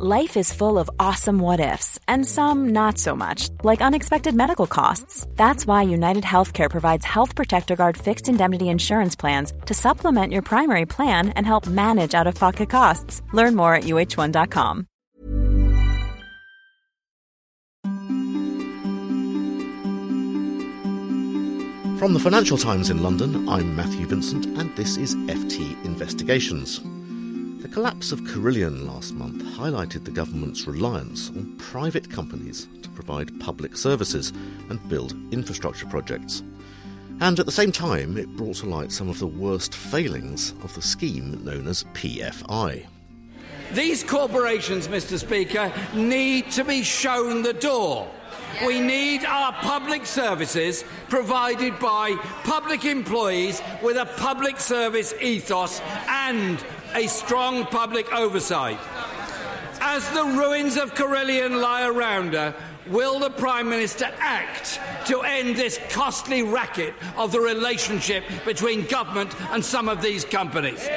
Life 0.00 0.36
is 0.36 0.52
full 0.52 0.78
of 0.78 0.88
awesome 1.00 1.40
what 1.40 1.58
ifs, 1.58 1.98
and 2.06 2.24
some 2.24 2.68
not 2.68 2.98
so 2.98 3.16
much, 3.16 3.48
like 3.64 3.80
unexpected 3.80 4.32
medical 4.32 4.68
costs. 4.68 5.26
That's 5.34 5.66
why 5.66 5.82
United 5.82 6.22
Healthcare 6.22 6.70
provides 6.70 7.04
Health 7.04 7.34
Protector 7.34 7.74
Guard 7.74 7.96
fixed 7.96 8.28
indemnity 8.28 8.68
insurance 8.68 9.16
plans 9.16 9.52
to 9.66 9.74
supplement 9.74 10.32
your 10.32 10.42
primary 10.42 10.86
plan 10.86 11.30
and 11.30 11.44
help 11.44 11.66
manage 11.66 12.14
out 12.14 12.28
of 12.28 12.36
pocket 12.36 12.70
costs. 12.70 13.22
Learn 13.32 13.56
more 13.56 13.74
at 13.74 13.84
uh1.com. 13.84 14.86
From 21.98 22.14
the 22.14 22.20
Financial 22.20 22.56
Times 22.56 22.90
in 22.90 23.02
London, 23.02 23.48
I'm 23.48 23.74
Matthew 23.74 24.06
Vincent, 24.06 24.46
and 24.46 24.76
this 24.76 24.96
is 24.96 25.16
FT 25.16 25.84
Investigations. 25.84 26.82
The 27.68 27.74
collapse 27.74 28.12
of 28.12 28.24
Carillion 28.24 28.86
last 28.86 29.12
month 29.12 29.42
highlighted 29.42 30.04
the 30.06 30.10
government's 30.10 30.66
reliance 30.66 31.28
on 31.28 31.54
private 31.58 32.10
companies 32.10 32.66
to 32.80 32.88
provide 32.88 33.38
public 33.40 33.76
services 33.76 34.32
and 34.70 34.88
build 34.88 35.12
infrastructure 35.32 35.84
projects. 35.84 36.42
And 37.20 37.38
at 37.38 37.44
the 37.44 37.52
same 37.52 37.70
time, 37.70 38.16
it 38.16 38.26
brought 38.36 38.56
to 38.56 38.66
light 38.66 38.90
some 38.90 39.10
of 39.10 39.18
the 39.18 39.26
worst 39.26 39.74
failings 39.74 40.52
of 40.62 40.74
the 40.74 40.80
scheme 40.80 41.44
known 41.44 41.68
as 41.68 41.84
PFI. 41.92 42.86
These 43.72 44.02
corporations, 44.02 44.88
Mr. 44.88 45.18
Speaker, 45.18 45.70
need 45.92 46.50
to 46.52 46.64
be 46.64 46.82
shown 46.82 47.42
the 47.42 47.52
door. 47.52 48.10
We 48.66 48.80
need 48.80 49.26
our 49.26 49.52
public 49.52 50.06
services 50.06 50.84
provided 51.10 51.78
by 51.78 52.16
public 52.44 52.86
employees 52.86 53.60
with 53.82 53.98
a 53.98 54.06
public 54.06 54.58
service 54.58 55.12
ethos 55.20 55.80
and 56.08 56.64
a 56.94 57.06
strong 57.06 57.64
public 57.66 58.12
oversight. 58.12 58.78
As 59.80 60.08
the 60.10 60.24
ruins 60.24 60.76
of 60.76 60.94
Carillion 60.94 61.60
lie 61.60 61.86
around 61.86 62.32
her, 62.32 62.54
will 62.88 63.18
the 63.18 63.30
Prime 63.30 63.68
Minister 63.68 64.10
act 64.18 64.80
to 65.06 65.20
end 65.20 65.56
this 65.56 65.78
costly 65.90 66.42
racket 66.42 66.94
of 67.16 67.32
the 67.32 67.40
relationship 67.40 68.24
between 68.44 68.86
government 68.86 69.34
and 69.50 69.64
some 69.64 69.88
of 69.88 70.02
these 70.02 70.24
companies? 70.24 70.88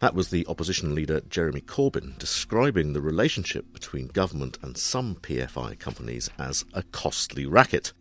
That 0.00 0.14
was 0.14 0.28
the 0.28 0.46
opposition 0.48 0.94
leader 0.94 1.22
Jeremy 1.30 1.62
Corbyn 1.62 2.18
describing 2.18 2.92
the 2.92 3.00
relationship 3.00 3.72
between 3.72 4.08
government 4.08 4.58
and 4.60 4.76
some 4.76 5.14
PFI 5.14 5.78
companies 5.78 6.28
as 6.38 6.64
a 6.74 6.82
costly 6.82 7.46
racket. 7.46 7.94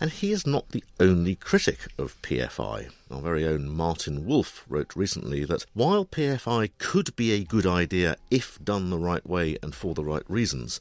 And 0.00 0.10
he 0.10 0.32
is 0.32 0.46
not 0.46 0.70
the 0.70 0.82
only 0.98 1.34
critic 1.34 1.88
of 1.98 2.20
PFI. 2.22 2.90
Our 3.10 3.20
very 3.20 3.46
own 3.46 3.68
Martin 3.68 4.24
Wolf 4.24 4.64
wrote 4.66 4.96
recently 4.96 5.44
that 5.44 5.66
while 5.74 6.06
PFI 6.06 6.70
could 6.78 7.14
be 7.16 7.32
a 7.32 7.44
good 7.44 7.66
idea 7.66 8.16
if 8.30 8.58
done 8.64 8.88
the 8.88 8.98
right 8.98 9.26
way 9.28 9.58
and 9.62 9.74
for 9.74 9.92
the 9.92 10.04
right 10.04 10.22
reasons, 10.26 10.80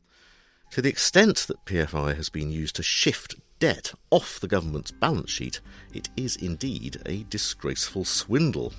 to 0.71 0.81
the 0.81 0.89
extent 0.89 1.47
that 1.47 1.65
PFI 1.65 2.15
has 2.15 2.29
been 2.29 2.49
used 2.49 2.77
to 2.77 2.83
shift 2.83 3.35
debt 3.59 3.91
off 4.09 4.39
the 4.39 4.47
government's 4.47 4.91
balance 4.91 5.31
sheet, 5.31 5.59
it 5.93 6.07
is 6.15 6.37
indeed 6.37 7.01
a 7.05 7.23
disgraceful 7.23 8.05
swindle. 8.05 8.71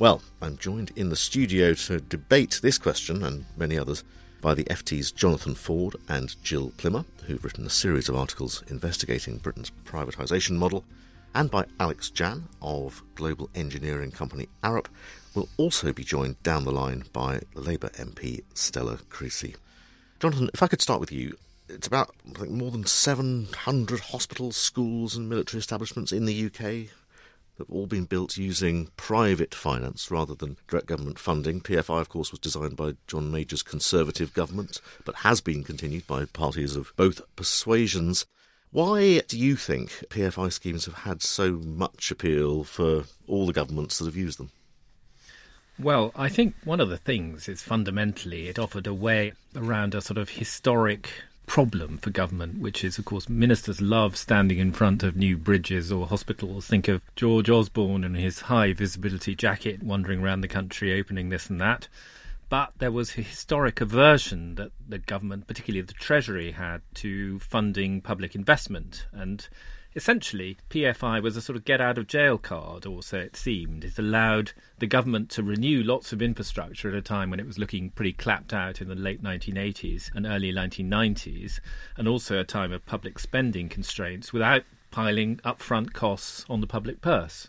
Well, 0.00 0.22
I'm 0.42 0.58
joined 0.58 0.90
in 0.96 1.10
the 1.10 1.16
studio 1.16 1.74
to 1.74 2.00
debate 2.00 2.58
this 2.62 2.78
question 2.78 3.22
and 3.22 3.44
many 3.56 3.78
others 3.78 4.02
by 4.40 4.54
the 4.54 4.64
FT's 4.64 5.12
Jonathan 5.12 5.54
Ford 5.54 5.94
and 6.08 6.34
Gill 6.42 6.72
Plimmer, 6.76 7.04
who've 7.26 7.44
written 7.44 7.66
a 7.66 7.70
series 7.70 8.08
of 8.08 8.16
articles 8.16 8.62
investigating 8.68 9.38
Britain's 9.38 9.72
privatisation 9.84 10.52
model, 10.52 10.84
and 11.34 11.50
by 11.50 11.66
Alex 11.80 12.10
Jan 12.10 12.48
of 12.62 13.02
global 13.14 13.50
engineering 13.54 14.10
company 14.10 14.48
Arup. 14.62 14.86
We'll 15.34 15.48
also 15.56 15.92
be 15.92 16.04
joined 16.04 16.42
down 16.42 16.64
the 16.64 16.70
line 16.70 17.04
by 17.12 17.40
Labour 17.54 17.88
MP 17.90 18.44
Stella 18.54 18.98
Creasy. 19.10 19.56
Jonathan, 20.20 20.50
if 20.54 20.62
I 20.62 20.68
could 20.68 20.82
start 20.82 21.00
with 21.00 21.12
you. 21.12 21.36
It's 21.66 21.86
about 21.86 22.14
I 22.28 22.40
think, 22.40 22.50
more 22.50 22.70
than 22.70 22.84
700 22.84 24.00
hospitals, 24.00 24.56
schools, 24.56 25.16
and 25.16 25.28
military 25.28 25.58
establishments 25.58 26.12
in 26.12 26.26
the 26.26 26.46
UK 26.46 26.90
that 27.56 27.68
have 27.68 27.74
all 27.74 27.86
been 27.86 28.04
built 28.04 28.36
using 28.36 28.88
private 28.96 29.54
finance 29.54 30.10
rather 30.10 30.34
than 30.34 30.56
direct 30.68 30.86
government 30.86 31.18
funding. 31.18 31.60
PFI, 31.60 32.00
of 32.00 32.08
course, 32.08 32.30
was 32.30 32.40
designed 32.40 32.76
by 32.76 32.94
John 33.06 33.30
Major's 33.30 33.62
Conservative 33.62 34.34
government, 34.34 34.80
but 35.04 35.16
has 35.16 35.40
been 35.40 35.62
continued 35.62 36.06
by 36.06 36.24
parties 36.24 36.76
of 36.76 36.92
both 36.96 37.20
persuasions. 37.36 38.26
Why 38.70 39.20
do 39.20 39.38
you 39.38 39.54
think 39.56 39.90
PFI 40.08 40.52
schemes 40.52 40.86
have 40.86 40.94
had 40.94 41.22
so 41.22 41.52
much 41.52 42.10
appeal 42.10 42.64
for 42.64 43.04
all 43.28 43.46
the 43.46 43.52
governments 43.52 43.98
that 43.98 44.06
have 44.06 44.16
used 44.16 44.38
them? 44.38 44.50
Well, 45.78 46.12
I 46.14 46.28
think 46.28 46.54
one 46.64 46.80
of 46.80 46.88
the 46.88 46.96
things 46.96 47.48
is 47.48 47.62
fundamentally 47.62 48.48
it 48.48 48.58
offered 48.58 48.86
a 48.86 48.94
way 48.94 49.32
around 49.56 49.94
a 49.94 50.00
sort 50.00 50.18
of 50.18 50.30
historic 50.30 51.10
problem 51.46 51.98
for 51.98 52.10
government, 52.10 52.58
which 52.58 52.84
is, 52.84 52.98
of 52.98 53.04
course, 53.04 53.28
ministers 53.28 53.80
love 53.80 54.16
standing 54.16 54.58
in 54.58 54.72
front 54.72 55.02
of 55.02 55.16
new 55.16 55.36
bridges 55.36 55.92
or 55.92 56.06
hospitals. 56.06 56.66
Think 56.66 56.88
of 56.88 57.02
George 57.16 57.50
Osborne 57.50 58.04
and 58.04 58.16
his 58.16 58.42
high 58.42 58.72
visibility 58.72 59.34
jacket 59.34 59.82
wandering 59.82 60.20
around 60.20 60.40
the 60.40 60.48
country 60.48 60.98
opening 60.98 61.28
this 61.28 61.50
and 61.50 61.60
that. 61.60 61.88
But 62.48 62.72
there 62.78 62.92
was 62.92 63.10
a 63.10 63.22
historic 63.22 63.80
aversion 63.80 64.56
that 64.56 64.72
the 64.88 64.98
government, 64.98 65.46
particularly 65.46 65.82
the 65.82 65.92
Treasury, 65.92 66.52
had 66.52 66.82
to 66.94 67.38
funding 67.40 68.00
public 68.00 68.34
investment. 68.34 69.06
And 69.12 69.48
essentially, 69.96 70.56
PFI 70.70 71.22
was 71.22 71.36
a 71.36 71.42
sort 71.42 71.56
of 71.56 71.64
get 71.64 71.80
out 71.80 71.98
of 71.98 72.06
jail 72.06 72.38
card, 72.38 72.86
or 72.86 73.02
so 73.02 73.18
it 73.18 73.36
seemed. 73.36 73.84
It 73.84 73.98
allowed 73.98 74.52
the 74.78 74.86
government 74.86 75.30
to 75.30 75.42
renew 75.42 75.82
lots 75.82 76.12
of 76.12 76.22
infrastructure 76.22 76.88
at 76.88 76.94
a 76.94 77.02
time 77.02 77.30
when 77.30 77.40
it 77.40 77.46
was 77.46 77.58
looking 77.58 77.90
pretty 77.90 78.12
clapped 78.12 78.52
out 78.52 78.80
in 78.80 78.88
the 78.88 78.94
late 78.94 79.22
1980s 79.22 80.10
and 80.14 80.26
early 80.26 80.52
1990s, 80.52 81.60
and 81.96 82.08
also 82.08 82.38
a 82.38 82.44
time 82.44 82.72
of 82.72 82.86
public 82.86 83.18
spending 83.18 83.68
constraints 83.68 84.32
without 84.32 84.64
piling 84.90 85.36
upfront 85.38 85.92
costs 85.92 86.44
on 86.48 86.60
the 86.60 86.66
public 86.66 87.00
purse. 87.00 87.48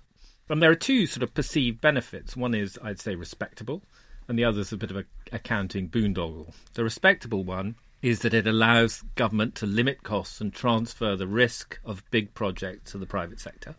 And 0.49 0.61
there 0.61 0.71
are 0.71 0.75
two 0.75 1.07
sort 1.07 1.23
of 1.23 1.33
perceived 1.33 1.81
benefits. 1.81 2.37
One 2.37 2.53
is, 2.53 2.77
I'd 2.83 2.99
say, 2.99 3.15
respectable, 3.15 3.81
and 4.27 4.37
the 4.37 4.45
other 4.45 4.61
is 4.61 4.71
a 4.71 4.77
bit 4.77 4.91
of 4.91 4.97
a 4.97 5.05
accounting 5.31 5.89
boondoggle. 5.89 6.53
The 6.73 6.83
respectable 6.83 7.43
one 7.43 7.75
is 8.05 8.19
that 8.19 8.35
it 8.35 8.45
allows 8.45 9.01
government 9.15 9.55
to 9.55 9.65
limit 9.65 10.03
costs 10.03 10.39
and 10.39 10.53
transfer 10.53 11.15
the 11.15 11.25
risk 11.25 11.79
of 11.83 12.03
big 12.11 12.35
projects 12.35 12.91
to 12.91 12.99
the 12.99 13.05
private 13.07 13.39
sector. 13.39 13.73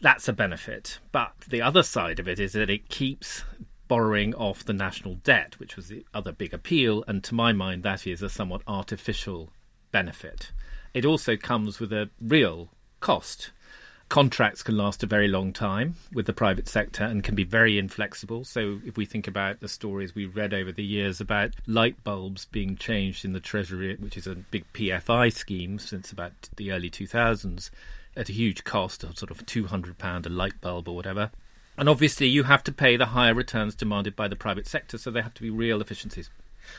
That's 0.00 0.26
a 0.26 0.32
benefit. 0.32 1.00
But 1.12 1.34
the 1.46 1.60
other 1.60 1.82
side 1.82 2.18
of 2.18 2.28
it 2.28 2.40
is 2.40 2.54
that 2.54 2.70
it 2.70 2.88
keeps 2.88 3.44
borrowing 3.88 4.34
off 4.36 4.64
the 4.64 4.72
national 4.72 5.16
debt, 5.16 5.60
which 5.60 5.76
was 5.76 5.88
the 5.88 6.06
other 6.14 6.32
big 6.32 6.54
appeal. 6.54 7.04
And 7.06 7.22
to 7.24 7.34
my 7.34 7.52
mind, 7.52 7.82
that 7.82 8.06
is 8.06 8.22
a 8.22 8.30
somewhat 8.30 8.62
artificial 8.66 9.50
benefit. 9.92 10.52
It 10.94 11.04
also 11.04 11.36
comes 11.36 11.78
with 11.78 11.92
a 11.92 12.08
real 12.22 12.70
cost 13.00 13.50
contracts 14.08 14.62
can 14.62 14.76
last 14.76 15.02
a 15.02 15.06
very 15.06 15.28
long 15.28 15.52
time 15.52 15.96
with 16.12 16.26
the 16.26 16.32
private 16.32 16.68
sector 16.68 17.04
and 17.04 17.24
can 17.24 17.34
be 17.34 17.44
very 17.44 17.78
inflexible. 17.78 18.44
So, 18.44 18.80
if 18.84 18.96
we 18.96 19.04
think 19.04 19.26
about 19.26 19.60
the 19.60 19.68
stories 19.68 20.14
we've 20.14 20.36
read 20.36 20.54
over 20.54 20.72
the 20.72 20.84
years 20.84 21.20
about 21.20 21.54
light 21.66 22.02
bulbs 22.04 22.44
being 22.46 22.76
changed 22.76 23.24
in 23.24 23.32
the 23.32 23.40
Treasury, 23.40 23.96
which 23.96 24.16
is 24.16 24.26
a 24.26 24.34
big 24.34 24.64
PFI 24.72 25.32
scheme 25.32 25.78
since 25.78 26.12
about 26.12 26.32
the 26.56 26.72
early 26.72 26.90
2000s, 26.90 27.70
at 28.16 28.28
a 28.28 28.32
huge 28.32 28.64
cost 28.64 29.04
of 29.04 29.18
sort 29.18 29.30
of 29.30 29.44
£200 29.44 30.26
a 30.26 30.28
light 30.28 30.60
bulb 30.60 30.88
or 30.88 30.96
whatever. 30.96 31.30
And 31.76 31.88
obviously, 31.88 32.26
you 32.26 32.44
have 32.44 32.64
to 32.64 32.72
pay 32.72 32.96
the 32.96 33.06
higher 33.06 33.34
returns 33.34 33.74
demanded 33.74 34.16
by 34.16 34.28
the 34.28 34.36
private 34.36 34.66
sector, 34.66 34.96
so 34.96 35.10
there 35.10 35.22
have 35.22 35.34
to 35.34 35.42
be 35.42 35.50
real 35.50 35.82
efficiencies. 35.82 36.30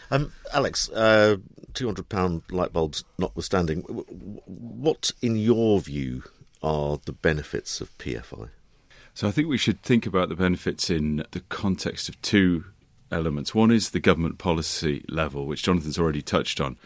Um, 0.10 0.34
Alex, 0.54 0.90
uh, 0.90 1.38
£200 1.74 2.52
light 2.52 2.74
bulbs 2.74 3.04
notwithstanding, 3.18 3.82
what, 3.82 5.12
in 5.22 5.36
your 5.36 5.80
view, 5.80 6.24
are 6.62 7.00
the 7.06 7.14
benefits 7.14 7.82
of 7.82 7.96
PFI? 7.98 8.50
So 9.14 9.28
I 9.28 9.32
think 9.32 9.48
we 9.48 9.58
should 9.58 9.82
think 9.82 10.06
about 10.06 10.30
the 10.30 10.36
benefits 10.36 10.90
in 10.90 11.26
the 11.32 11.40
context 11.50 12.08
of 12.08 12.22
two 12.22 12.66
elements. 13.12 13.56
One 13.56 13.72
is 13.72 13.90
the 13.90 14.00
government 14.00 14.38
policy 14.38 15.04
level, 15.10 15.46
which 15.46 15.64
Jonathan's 15.64 15.98
already 15.98 16.22
touched 16.22 16.62
on. 16.62 16.78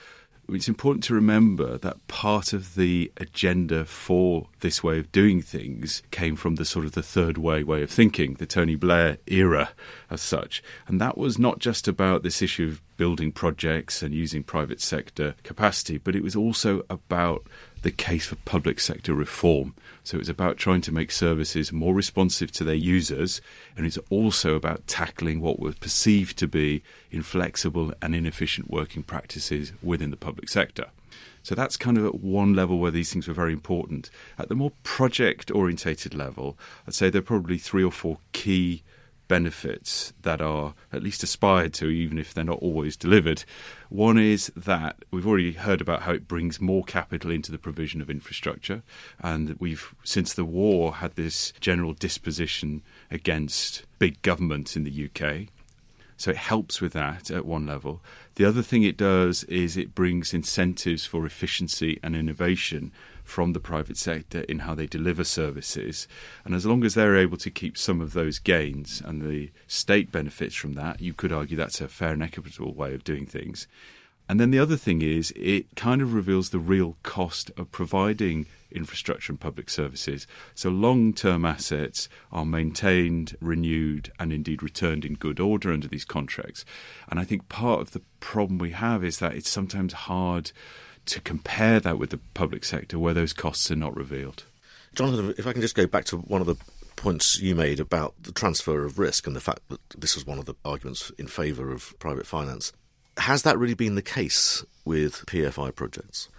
It's 0.49 0.67
important 0.67 1.03
to 1.05 1.13
remember 1.13 1.77
that 1.77 2.07
part 2.07 2.51
of 2.51 2.75
the 2.75 3.11
agenda 3.17 3.85
for 3.85 4.47
this 4.59 4.83
way 4.83 4.99
of 4.99 5.11
doing 5.11 5.41
things 5.41 6.03
came 6.11 6.35
from 6.35 6.55
the 6.55 6.65
sort 6.65 6.83
of 6.83 6.91
the 6.91 7.03
third 7.03 7.37
way 7.37 7.63
way 7.63 7.83
of 7.83 7.89
thinking, 7.89 8.33
the 8.33 8.45
Tony 8.45 8.75
Blair 8.75 9.17
era 9.27 9.71
as 10.09 10.21
such. 10.21 10.61
And 10.87 10.99
that 10.99 11.17
was 11.17 11.39
not 11.39 11.59
just 11.59 11.87
about 11.87 12.23
this 12.23 12.41
issue 12.41 12.67
of 12.67 12.81
building 12.97 13.31
projects 13.31 14.01
and 14.01 14.13
using 14.13 14.43
private 14.43 14.81
sector 14.81 15.35
capacity, 15.43 15.97
but 15.97 16.15
it 16.15 16.23
was 16.23 16.35
also 16.35 16.83
about 16.89 17.45
the 17.81 17.91
case 17.91 18.27
for 18.27 18.35
public 18.35 18.79
sector 18.79 19.13
reform. 19.13 19.75
So 20.03 20.17
it's 20.17 20.29
about 20.29 20.57
trying 20.57 20.81
to 20.81 20.91
make 20.91 21.11
services 21.11 21.71
more 21.71 21.93
responsive 21.93 22.51
to 22.53 22.63
their 22.63 22.75
users, 22.75 23.41
and 23.75 23.85
it's 23.85 23.99
also 24.09 24.55
about 24.55 24.87
tackling 24.87 25.41
what 25.41 25.59
were 25.59 25.73
perceived 25.73 26.37
to 26.39 26.47
be 26.47 26.83
inflexible 27.11 27.93
and 28.01 28.15
inefficient 28.15 28.69
working 28.69 29.03
practices 29.03 29.73
within 29.81 30.11
the 30.11 30.17
public 30.17 30.49
sector. 30.49 30.87
So 31.43 31.55
that's 31.55 31.77
kind 31.77 31.97
of 31.97 32.05
at 32.05 32.21
one 32.21 32.53
level 32.53 32.77
where 32.77 32.91
these 32.91 33.11
things 33.11 33.27
were 33.27 33.33
very 33.33 33.53
important. 33.53 34.11
At 34.37 34.47
the 34.47 34.55
more 34.55 34.73
project 34.83 35.49
orientated 35.51 36.13
level, 36.13 36.57
I'd 36.87 36.93
say 36.93 37.09
there 37.09 37.19
are 37.19 37.23
probably 37.23 37.57
three 37.57 37.83
or 37.83 37.91
four 37.91 38.19
key 38.31 38.83
benefits 39.31 40.11
that 40.23 40.41
are 40.41 40.73
at 40.91 41.01
least 41.01 41.23
aspired 41.23 41.73
to, 41.73 41.87
even 41.87 42.17
if 42.17 42.33
they're 42.33 42.43
not 42.43 42.59
always 42.59 42.97
delivered. 42.97 43.45
One 43.87 44.17
is 44.17 44.51
that 44.57 44.97
we've 45.09 45.25
already 45.25 45.53
heard 45.53 45.79
about 45.79 46.01
how 46.01 46.11
it 46.11 46.27
brings 46.27 46.59
more 46.59 46.83
capital 46.83 47.31
into 47.31 47.49
the 47.49 47.57
provision 47.57 48.01
of 48.01 48.09
infrastructure, 48.09 48.83
and 49.21 49.47
that 49.47 49.61
we've, 49.61 49.95
since 50.03 50.33
the 50.33 50.43
war, 50.43 50.95
had 50.95 51.15
this 51.15 51.53
general 51.61 51.93
disposition 51.93 52.81
against 53.09 53.85
big 53.99 54.21
government 54.21 54.75
in 54.75 54.83
the 54.83 55.05
UK. 55.05 55.47
So 56.17 56.31
it 56.31 56.37
helps 56.51 56.81
with 56.81 56.91
that 56.91 57.31
at 57.31 57.45
one 57.45 57.65
level. 57.65 58.01
The 58.35 58.43
other 58.43 58.61
thing 58.61 58.83
it 58.83 58.97
does 58.97 59.45
is 59.45 59.77
it 59.77 59.95
brings 59.95 60.33
incentives 60.33 61.05
for 61.05 61.25
efficiency 61.25 62.01
and 62.03 62.17
innovation 62.17 62.91
from 63.31 63.53
the 63.53 63.61
private 63.61 63.95
sector 63.95 64.41
in 64.41 64.59
how 64.59 64.75
they 64.75 64.85
deliver 64.85 65.23
services. 65.23 66.05
And 66.43 66.53
as 66.53 66.65
long 66.65 66.83
as 66.83 66.95
they're 66.95 67.15
able 67.15 67.37
to 67.37 67.49
keep 67.49 67.77
some 67.77 68.01
of 68.01 68.11
those 68.11 68.39
gains 68.39 69.01
and 69.03 69.21
the 69.21 69.51
state 69.67 70.11
benefits 70.11 70.53
from 70.53 70.73
that, 70.73 70.99
you 70.99 71.13
could 71.13 71.31
argue 71.31 71.55
that's 71.55 71.79
a 71.79 71.87
fair 71.87 72.11
and 72.11 72.21
equitable 72.21 72.73
way 72.73 72.93
of 72.93 73.05
doing 73.05 73.25
things. 73.25 73.67
And 74.27 74.37
then 74.37 74.51
the 74.51 74.59
other 74.59 74.75
thing 74.75 75.01
is, 75.01 75.31
it 75.37 75.77
kind 75.77 76.01
of 76.01 76.13
reveals 76.13 76.49
the 76.49 76.59
real 76.59 76.97
cost 77.03 77.51
of 77.55 77.71
providing 77.71 78.47
infrastructure 78.69 79.31
and 79.31 79.39
public 79.39 79.69
services. 79.69 80.27
So 80.53 80.69
long 80.69 81.13
term 81.13 81.45
assets 81.45 82.09
are 82.33 82.45
maintained, 82.45 83.37
renewed, 83.39 84.11
and 84.19 84.33
indeed 84.33 84.61
returned 84.61 85.05
in 85.05 85.13
good 85.13 85.39
order 85.39 85.71
under 85.71 85.87
these 85.87 86.05
contracts. 86.05 86.65
And 87.07 87.17
I 87.17 87.23
think 87.23 87.47
part 87.47 87.79
of 87.79 87.91
the 87.91 88.01
problem 88.19 88.57
we 88.57 88.71
have 88.71 89.05
is 89.05 89.19
that 89.19 89.35
it's 89.35 89.49
sometimes 89.49 89.93
hard 89.93 90.51
to 91.07 91.21
compare 91.21 91.79
that 91.79 91.97
with 91.97 92.09
the 92.09 92.19
public 92.33 92.63
sector 92.63 92.99
where 92.99 93.13
those 93.13 93.33
costs 93.33 93.69
are 93.71 93.75
not 93.75 93.95
revealed. 93.95 94.43
Jonathan, 94.93 95.33
if 95.37 95.47
I 95.47 95.53
can 95.53 95.61
just 95.61 95.75
go 95.75 95.87
back 95.87 96.05
to 96.05 96.17
one 96.17 96.41
of 96.41 96.47
the 96.47 96.57
points 96.95 97.39
you 97.39 97.55
made 97.55 97.79
about 97.79 98.13
the 98.21 98.31
transfer 98.31 98.83
of 98.83 98.99
risk 98.99 99.25
and 99.25 99.35
the 99.35 99.41
fact 99.41 99.61
that 99.69 99.79
this 99.97 100.15
was 100.15 100.25
one 100.25 100.37
of 100.37 100.45
the 100.45 100.53
arguments 100.63 101.11
in 101.17 101.27
favour 101.27 101.71
of 101.71 101.97
private 101.99 102.27
finance. 102.27 102.73
Has 103.17 103.43
that 103.43 103.57
really 103.57 103.73
been 103.73 103.95
the 103.95 104.01
case 104.01 104.63
with 104.85 105.25
PFI 105.25 105.73
projects? 105.75 106.29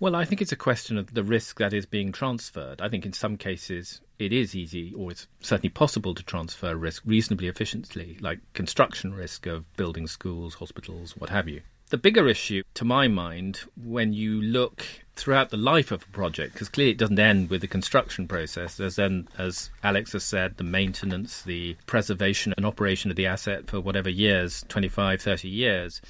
Well, 0.00 0.14
I 0.14 0.24
think 0.24 0.40
it's 0.40 0.52
a 0.52 0.56
question 0.56 0.96
of 0.96 1.12
the 1.12 1.24
risk 1.24 1.58
that 1.58 1.72
is 1.72 1.84
being 1.84 2.12
transferred. 2.12 2.80
I 2.80 2.88
think 2.88 3.04
in 3.04 3.12
some 3.12 3.36
cases 3.36 4.00
it 4.18 4.32
is 4.32 4.54
easy 4.54 4.94
or 4.94 5.10
it's 5.10 5.26
certainly 5.40 5.70
possible 5.70 6.14
to 6.14 6.22
transfer 6.22 6.76
risk 6.76 7.02
reasonably 7.04 7.48
efficiently, 7.48 8.16
like 8.20 8.38
construction 8.54 9.12
risk 9.12 9.46
of 9.46 9.64
building 9.76 10.06
schools, 10.06 10.54
hospitals, 10.54 11.16
what 11.16 11.30
have 11.30 11.48
you. 11.48 11.62
The 11.90 11.96
bigger 11.96 12.28
issue, 12.28 12.64
to 12.74 12.84
my 12.84 13.08
mind, 13.08 13.60
when 13.82 14.12
you 14.12 14.42
look 14.42 14.84
throughout 15.16 15.48
the 15.48 15.56
life 15.56 15.90
of 15.90 16.02
a 16.02 16.12
project, 16.12 16.52
because 16.52 16.68
clearly 16.68 16.92
it 16.92 16.98
doesn't 16.98 17.18
end 17.18 17.48
with 17.48 17.62
the 17.62 17.66
construction 17.66 18.28
process. 18.28 18.76
There's 18.76 18.96
then, 18.96 19.26
as 19.38 19.70
Alex 19.82 20.12
has 20.12 20.22
said, 20.22 20.58
the 20.58 20.64
maintenance, 20.64 21.40
the 21.42 21.76
preservation 21.86 22.52
and 22.58 22.66
operation 22.66 23.10
of 23.10 23.16
the 23.16 23.26
asset 23.26 23.68
for 23.68 23.80
whatever 23.80 24.10
years 24.10 24.66
25, 24.68 25.22
30 25.22 25.48
years. 25.48 26.02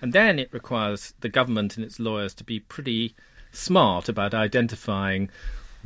And 0.00 0.14
then 0.14 0.38
it 0.38 0.52
requires 0.52 1.12
the 1.20 1.28
government 1.28 1.76
and 1.76 1.84
its 1.84 2.00
lawyers 2.00 2.32
to 2.34 2.44
be 2.44 2.60
pretty 2.60 3.14
smart 3.52 4.08
about 4.08 4.32
identifying 4.32 5.28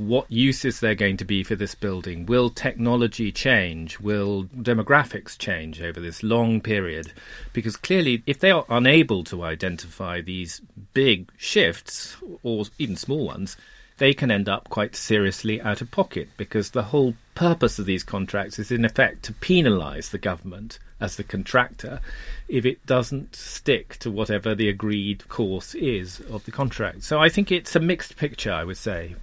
what 0.06 0.30
uses 0.32 0.80
they're 0.80 0.94
going 0.94 1.18
to 1.18 1.26
be 1.26 1.44
for 1.44 1.54
this 1.54 1.74
building. 1.74 2.24
Will 2.24 2.48
technology 2.48 3.30
change? 3.30 4.00
Will 4.00 4.44
demographics 4.44 5.36
change 5.36 5.82
over 5.82 6.00
this 6.00 6.22
long 6.22 6.62
period? 6.62 7.12
Because 7.52 7.76
clearly, 7.76 8.22
if 8.26 8.38
they 8.38 8.50
are 8.50 8.64
unable 8.70 9.24
to 9.24 9.42
identify 9.44 10.22
these 10.22 10.62
big 10.94 11.30
shifts, 11.36 12.16
or 12.42 12.64
even 12.78 12.96
small 12.96 13.26
ones, 13.26 13.58
they 13.98 14.14
can 14.14 14.30
end 14.30 14.48
up 14.48 14.70
quite 14.70 14.96
seriously 14.96 15.60
out 15.60 15.82
of 15.82 15.90
pocket 15.90 16.30
because 16.38 16.70
the 16.70 16.84
whole 16.84 17.12
purpose 17.34 17.78
of 17.78 17.84
these 17.84 18.02
contracts 18.02 18.58
is, 18.58 18.72
in 18.72 18.86
effect, 18.86 19.22
to 19.24 19.34
penalise 19.34 20.10
the 20.10 20.18
government 20.18 20.78
as 20.98 21.16
the 21.16 21.24
contractor 21.24 22.00
if 22.48 22.64
it 22.64 22.84
doesn't 22.86 23.36
stick 23.36 23.98
to 23.98 24.10
whatever 24.10 24.54
the 24.54 24.70
agreed 24.70 25.28
course 25.28 25.74
is 25.74 26.20
of 26.30 26.46
the 26.46 26.50
contract. 26.50 27.02
So 27.02 27.20
I 27.20 27.28
think 27.28 27.52
it's 27.52 27.76
a 27.76 27.80
mixed 27.80 28.16
picture, 28.16 28.52
I 28.52 28.64
would 28.64 28.78
say. 28.78 29.16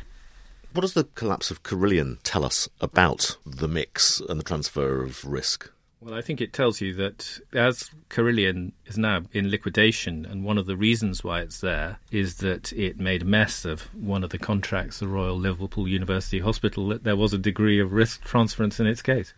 What 0.74 0.82
does 0.82 0.94
the 0.94 1.06
collapse 1.06 1.50
of 1.50 1.64
Carillion 1.64 2.20
tell 2.24 2.46
us 2.46 2.70
about 2.82 3.38
the 3.46 3.68
mix 3.68 4.20
and 4.20 4.40
the 4.40 4.44
transfer 4.44 5.02
of 5.04 5.26
risk? 5.26 5.72
Well, 6.00 6.14
I 6.14 6.22
think 6.22 6.40
it 6.40 6.54
tells 6.54 6.80
you 6.80 6.94
that 6.94 7.40
as 7.54 7.90
Carillion 8.10 8.74
is 8.86 8.98
now 8.98 9.24
in 9.34 9.50
liquidation, 9.50 10.26
and 10.26 10.44
one 10.44 10.60
of 10.60 10.68
the 10.68 10.78
reasons 10.78 11.24
why 11.24 11.42
it's 11.42 11.60
there 11.60 11.98
is 12.12 12.36
that 12.36 12.72
it 12.74 13.00
made 13.00 13.24
a 13.24 13.26
mess 13.26 13.66
of 13.66 13.94
one 13.96 14.24
of 14.24 14.30
the 14.30 14.38
contracts, 14.38 15.00
the 15.00 15.08
Royal 15.08 15.36
Liverpool 15.36 15.88
University 15.88 16.40
Hospital, 16.40 16.88
that 16.90 17.04
there 17.04 17.16
was 17.16 17.34
a 17.34 17.40
degree 17.40 17.80
of 17.80 17.94
risk 17.94 18.24
transference 18.24 18.80
in 18.80 18.86
its 18.86 19.02
case. 19.02 19.34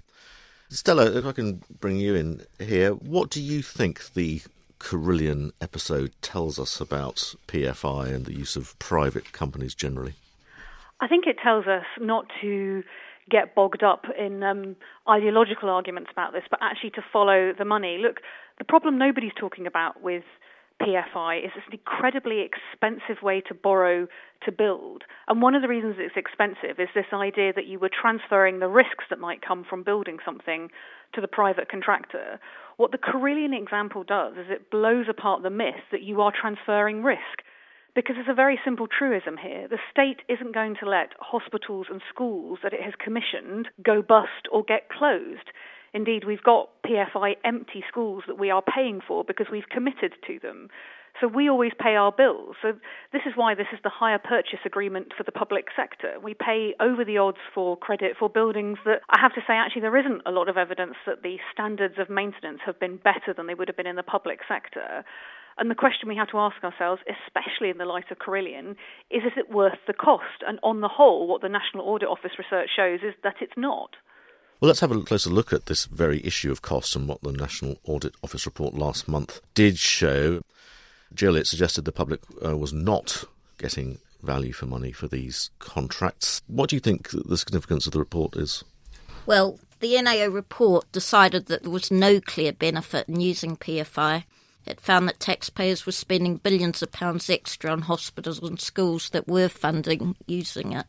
Stella, 0.67 1.17
if 1.17 1.25
I 1.25 1.31
can 1.31 1.63
bring 1.79 1.95
you 1.97 2.13
in 2.13 2.45
here, 2.59 2.91
what 2.91 3.29
do 3.29 3.41
you 3.41 3.61
think 3.61 4.13
the 4.13 4.41
Carillion 4.79 5.53
episode 5.61 6.11
tells 6.21 6.59
us 6.59 6.81
about 6.81 7.35
PFI 7.47 8.13
and 8.13 8.25
the 8.25 8.35
use 8.35 8.57
of 8.57 8.77
private 8.79 9.31
companies 9.31 9.73
generally? 9.73 10.15
I 11.01 11.07
think 11.07 11.25
it 11.27 11.37
tells 11.41 11.65
us 11.65 11.85
not 11.99 12.25
to 12.41 12.83
get 13.29 13.55
bogged 13.55 13.83
up 13.83 14.05
in 14.17 14.43
um, 14.43 14.75
ideological 15.07 15.69
arguments 15.69 16.09
about 16.11 16.33
this, 16.33 16.43
but 16.49 16.59
actually 16.61 16.89
to 16.91 17.03
follow 17.13 17.53
the 17.57 17.65
money. 17.65 17.97
Look, 18.01 18.17
the 18.57 18.65
problem 18.65 18.97
nobody's 18.97 19.31
talking 19.39 19.67
about 19.67 20.01
with 20.01 20.23
PFI 20.81 21.45
is 21.45 21.51
it's 21.55 21.67
an 21.67 21.73
incredibly 21.73 22.41
expensive 22.41 23.21
way 23.21 23.41
to 23.41 23.53
borrow 23.53 24.07
to 24.45 24.51
build. 24.51 25.03
And 25.27 25.41
one 25.41 25.53
of 25.53 25.61
the 25.61 25.67
reasons 25.67 25.95
it's 25.99 26.15
expensive 26.15 26.79
is 26.79 26.87
this 26.95 27.11
idea 27.13 27.51
that 27.53 27.67
you 27.67 27.79
were 27.79 27.89
transferring 27.89 28.59
the 28.59 28.69
risks 28.69 29.03
that 29.09 29.19
might 29.19 29.45
come 29.45 29.65
from 29.69 29.83
building 29.83 30.17
something 30.23 30.69
to 31.13 31.21
the 31.21 31.27
private 31.27 31.69
contractor. 31.69 32.39
What 32.77 32.91
the 32.91 32.97
Carillion 32.97 33.53
example 33.53 34.03
does 34.03 34.33
is 34.37 34.47
it 34.49 34.71
blows 34.71 35.07
apart 35.09 35.43
the 35.43 35.49
myth 35.49 35.83
that 35.91 36.01
you 36.01 36.21
are 36.21 36.31
transferring 36.31 37.03
risk. 37.03 37.43
Because 37.99 38.15
there's 38.15 38.31
a 38.31 38.33
very 38.33 38.57
simple 38.63 38.87
truism 38.87 39.35
here. 39.35 39.67
The 39.67 39.77
state 39.91 40.21
isn't 40.29 40.53
going 40.53 40.77
to 40.79 40.89
let 40.89 41.09
hospitals 41.19 41.87
and 41.91 42.01
schools 42.07 42.59
that 42.63 42.71
it 42.71 42.81
has 42.81 42.93
commissioned 42.97 43.67
go 43.83 44.01
bust 44.01 44.47
or 44.53 44.63
get 44.63 44.87
closed. 44.87 45.51
Indeed, 45.93 46.23
we've 46.23 46.41
got 46.41 46.69
PFI 46.87 47.35
empty 47.43 47.83
schools 47.89 48.23
that 48.27 48.39
we 48.39 48.51
are 48.51 48.61
paying 48.61 49.01
for 49.05 49.25
because 49.25 49.47
we've 49.51 49.67
committed 49.67 50.13
to 50.27 50.39
them. 50.39 50.69
So 51.19 51.27
we 51.27 51.49
always 51.49 51.73
pay 51.77 51.95
our 51.95 52.13
bills. 52.13 52.55
So 52.61 52.71
this 53.11 53.23
is 53.25 53.33
why 53.35 53.53
this 53.53 53.67
is 53.73 53.79
the 53.83 53.91
hire 53.93 54.17
purchase 54.17 54.63
agreement 54.65 55.11
for 55.17 55.23
the 55.23 55.33
public 55.33 55.65
sector. 55.75 56.21
We 56.23 56.33
pay 56.33 56.75
over 56.79 57.03
the 57.03 57.17
odds 57.17 57.43
for 57.53 57.75
credit 57.75 58.15
for 58.17 58.29
buildings 58.29 58.77
that 58.85 59.01
I 59.09 59.19
have 59.19 59.33
to 59.33 59.41
say 59.45 59.55
actually 59.55 59.81
there 59.81 59.97
isn't 59.97 60.21
a 60.25 60.31
lot 60.31 60.47
of 60.47 60.55
evidence 60.55 60.95
that 61.05 61.21
the 61.21 61.35
standards 61.51 61.95
of 61.99 62.09
maintenance 62.09 62.61
have 62.65 62.79
been 62.79 62.95
better 62.95 63.33
than 63.35 63.47
they 63.47 63.55
would 63.55 63.67
have 63.67 63.75
been 63.75 63.87
in 63.87 63.97
the 63.97 64.03
public 64.03 64.39
sector. 64.47 65.03
And 65.59 65.69
the 65.69 65.75
question 65.75 66.07
we 66.07 66.15
have 66.15 66.29
to 66.29 66.37
ask 66.37 66.63
ourselves, 66.63 67.01
especially 67.27 67.69
in 67.69 67.77
the 67.77 67.85
light 67.85 68.09
of 68.11 68.19
Carillion, 68.19 68.77
is 69.11 69.23
is 69.25 69.33
it 69.35 69.51
worth 69.51 69.77
the 69.87 69.93
cost? 69.93 70.41
And 70.47 70.57
on 70.63 70.79
the 70.79 70.87
whole, 70.87 71.27
what 71.27 71.41
the 71.41 71.49
National 71.49 71.85
Audit 71.85 72.07
Office 72.07 72.31
research 72.39 72.69
shows 72.73 73.01
is 73.03 73.13
that 73.23 73.35
it's 73.41 73.57
not. 73.57 73.91
Well, 74.61 74.67
let's 74.67 74.79
have 74.79 74.91
a 74.91 75.01
closer 75.01 75.29
look 75.29 75.51
at 75.51 75.65
this 75.65 75.85
very 75.85 76.25
issue 76.25 76.51
of 76.51 76.61
costs 76.61 76.95
and 76.95 77.07
what 77.07 77.21
the 77.21 77.33
National 77.33 77.77
Audit 77.83 78.15
Office 78.23 78.45
report 78.45 78.73
last 78.73 79.07
month 79.07 79.41
did 79.53 79.77
show. 79.77 80.41
Gill, 81.13 81.35
it 81.35 81.47
suggested 81.47 81.83
the 81.83 81.91
public 81.91 82.21
uh, 82.45 82.55
was 82.55 82.71
not 82.71 83.25
getting 83.57 83.99
value 84.21 84.53
for 84.53 84.65
money 84.65 84.91
for 84.91 85.07
these 85.07 85.49
contracts. 85.59 86.41
What 86.47 86.69
do 86.69 86.75
you 86.75 86.79
think 86.79 87.09
the 87.09 87.37
significance 87.37 87.85
of 87.85 87.93
the 87.93 87.99
report 87.99 88.35
is? 88.35 88.63
Well, 89.25 89.59
the 89.79 90.01
NAO 90.01 90.27
report 90.27 90.91
decided 90.91 91.47
that 91.47 91.63
there 91.63 91.71
was 91.71 91.91
no 91.91 92.19
clear 92.19 92.51
benefit 92.51 93.07
in 93.07 93.19
using 93.19 93.57
PFI. 93.57 94.23
It 94.69 94.79
found 94.79 95.09
that 95.09 95.19
taxpayers 95.19 95.87
were 95.87 95.91
spending 95.91 96.37
billions 96.37 96.83
of 96.83 96.91
pounds 96.91 97.27
extra 97.27 97.71
on 97.71 97.81
hospitals 97.81 98.37
and 98.37 98.61
schools 98.61 99.09
that 99.09 99.27
were 99.27 99.49
funding 99.49 100.15
using 100.27 100.73
it. 100.73 100.85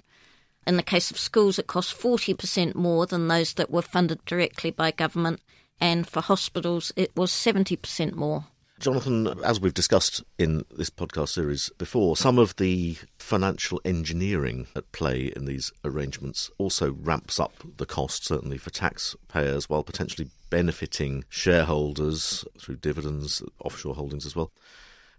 In 0.66 0.76
the 0.76 0.82
case 0.82 1.10
of 1.10 1.18
schools, 1.18 1.58
it 1.58 1.66
cost 1.66 1.98
40% 1.98 2.74
more 2.74 3.06
than 3.06 3.26
those 3.26 3.54
that 3.54 3.70
were 3.70 3.80
funded 3.80 4.22
directly 4.26 4.70
by 4.70 4.90
government, 4.90 5.40
and 5.80 6.06
for 6.06 6.20
hospitals, 6.20 6.92
it 6.94 7.10
was 7.16 7.32
70% 7.32 8.14
more. 8.14 8.44
Jonathan, 8.80 9.26
as 9.44 9.60
we've 9.60 9.74
discussed 9.74 10.24
in 10.38 10.64
this 10.74 10.88
podcast 10.88 11.28
series 11.28 11.68
before, 11.76 12.16
some 12.16 12.38
of 12.38 12.56
the 12.56 12.96
financial 13.18 13.78
engineering 13.84 14.68
at 14.74 14.90
play 14.90 15.30
in 15.36 15.44
these 15.44 15.70
arrangements 15.84 16.50
also 16.56 16.92
ramps 16.92 17.38
up 17.38 17.52
the 17.76 17.84
cost, 17.84 18.24
certainly 18.24 18.56
for 18.56 18.70
taxpayers, 18.70 19.68
while 19.68 19.82
potentially 19.82 20.30
benefiting 20.48 21.24
shareholders 21.28 22.42
through 22.58 22.76
dividends, 22.76 23.42
offshore 23.62 23.96
holdings 23.96 24.24
as 24.24 24.34
well. 24.34 24.50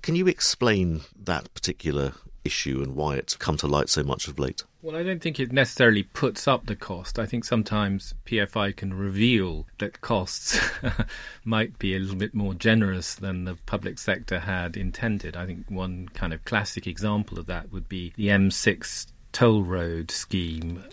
Can 0.01 0.15
you 0.15 0.25
explain 0.25 1.01
that 1.15 1.53
particular 1.53 2.13
issue 2.43 2.81
and 2.81 2.95
why 2.95 3.15
it's 3.15 3.35
come 3.35 3.57
to 3.57 3.67
light 3.67 3.89
so 3.89 4.01
much 4.01 4.27
of 4.27 4.39
late? 4.39 4.63
Well, 4.83 4.95
I 4.95 5.03
don't 5.03 5.21
think 5.21 5.39
it 5.39 5.51
necessarily 5.51 6.01
puts 6.01 6.47
up 6.47 6.65
the 6.65 6.75
cost. 6.75 7.19
I 7.19 7.27
think 7.27 7.45
sometimes 7.45 8.15
PFI 8.25 8.75
can 8.75 8.95
reveal 8.95 9.67
that 9.77 10.01
costs 10.01 10.59
might 11.45 11.77
be 11.77 11.95
a 11.95 11.99
little 11.99 12.15
bit 12.15 12.33
more 12.33 12.55
generous 12.55 13.13
than 13.13 13.45
the 13.45 13.57
public 13.67 13.99
sector 13.99 14.39
had 14.39 14.75
intended. 14.75 15.37
I 15.37 15.45
think 15.45 15.69
one 15.69 16.09
kind 16.15 16.33
of 16.33 16.43
classic 16.45 16.87
example 16.87 17.37
of 17.37 17.45
that 17.45 17.71
would 17.71 17.87
be 17.87 18.11
the 18.15 18.29
M6 18.29 19.05
toll 19.31 19.61
road 19.61 20.09
scheme 20.09 20.83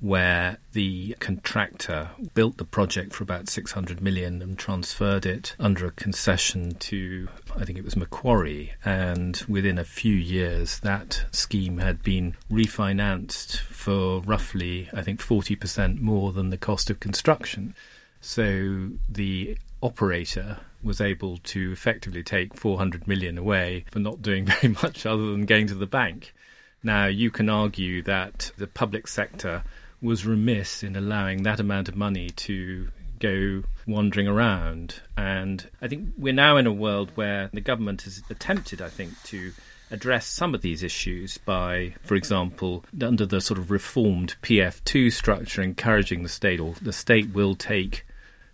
where 0.00 0.58
the 0.72 1.16
contractor 1.20 2.10
built 2.34 2.58
the 2.58 2.64
project 2.64 3.14
for 3.14 3.24
about 3.24 3.48
600 3.48 4.00
million 4.00 4.42
and 4.42 4.58
transferred 4.58 5.24
it 5.24 5.54
under 5.58 5.86
a 5.86 5.90
concession 5.90 6.74
to, 6.74 7.28
I 7.56 7.64
think 7.64 7.78
it 7.78 7.84
was 7.84 7.96
Macquarie. 7.96 8.74
And 8.84 9.42
within 9.48 9.78
a 9.78 9.84
few 9.84 10.14
years, 10.14 10.80
that 10.80 11.24
scheme 11.30 11.78
had 11.78 12.02
been 12.02 12.36
refinanced 12.50 13.58
for 13.58 14.20
roughly, 14.20 14.88
I 14.92 15.02
think, 15.02 15.20
40% 15.20 16.00
more 16.00 16.32
than 16.32 16.50
the 16.50 16.58
cost 16.58 16.90
of 16.90 17.00
construction. 17.00 17.74
So 18.20 18.90
the 19.08 19.56
operator 19.82 20.58
was 20.82 21.00
able 21.00 21.38
to 21.38 21.72
effectively 21.72 22.22
take 22.22 22.54
400 22.54 23.08
million 23.08 23.38
away 23.38 23.84
for 23.90 23.98
not 23.98 24.22
doing 24.22 24.44
very 24.60 24.74
much 24.82 25.06
other 25.06 25.30
than 25.30 25.46
going 25.46 25.66
to 25.68 25.74
the 25.74 25.86
bank. 25.86 26.34
Now, 26.82 27.06
you 27.06 27.30
can 27.30 27.48
argue 27.48 28.02
that 28.02 28.52
the 28.58 28.66
public 28.66 29.08
sector 29.08 29.64
was 30.00 30.26
remiss 30.26 30.82
in 30.82 30.96
allowing 30.96 31.42
that 31.42 31.60
amount 31.60 31.88
of 31.88 31.96
money 31.96 32.30
to 32.30 32.88
go 33.18 33.62
wandering 33.86 34.28
around. 34.28 35.00
And 35.16 35.68
I 35.80 35.88
think 35.88 36.10
we're 36.18 36.32
now 36.32 36.56
in 36.56 36.66
a 36.66 36.72
world 36.72 37.12
where 37.14 37.50
the 37.52 37.60
government 37.60 38.02
has 38.02 38.22
attempted, 38.28 38.82
I 38.82 38.88
think, 38.88 39.22
to 39.24 39.52
address 39.90 40.26
some 40.26 40.54
of 40.54 40.62
these 40.62 40.82
issues 40.82 41.38
by, 41.38 41.94
for 42.02 42.14
example, 42.14 42.84
under 43.00 43.24
the 43.24 43.40
sort 43.40 43.58
of 43.58 43.70
reformed 43.70 44.36
PF2 44.42 45.12
structure, 45.12 45.62
encouraging 45.62 46.22
the 46.22 46.28
state, 46.28 46.60
or 46.60 46.74
the 46.82 46.92
state 46.92 47.32
will 47.32 47.54
take 47.54 48.04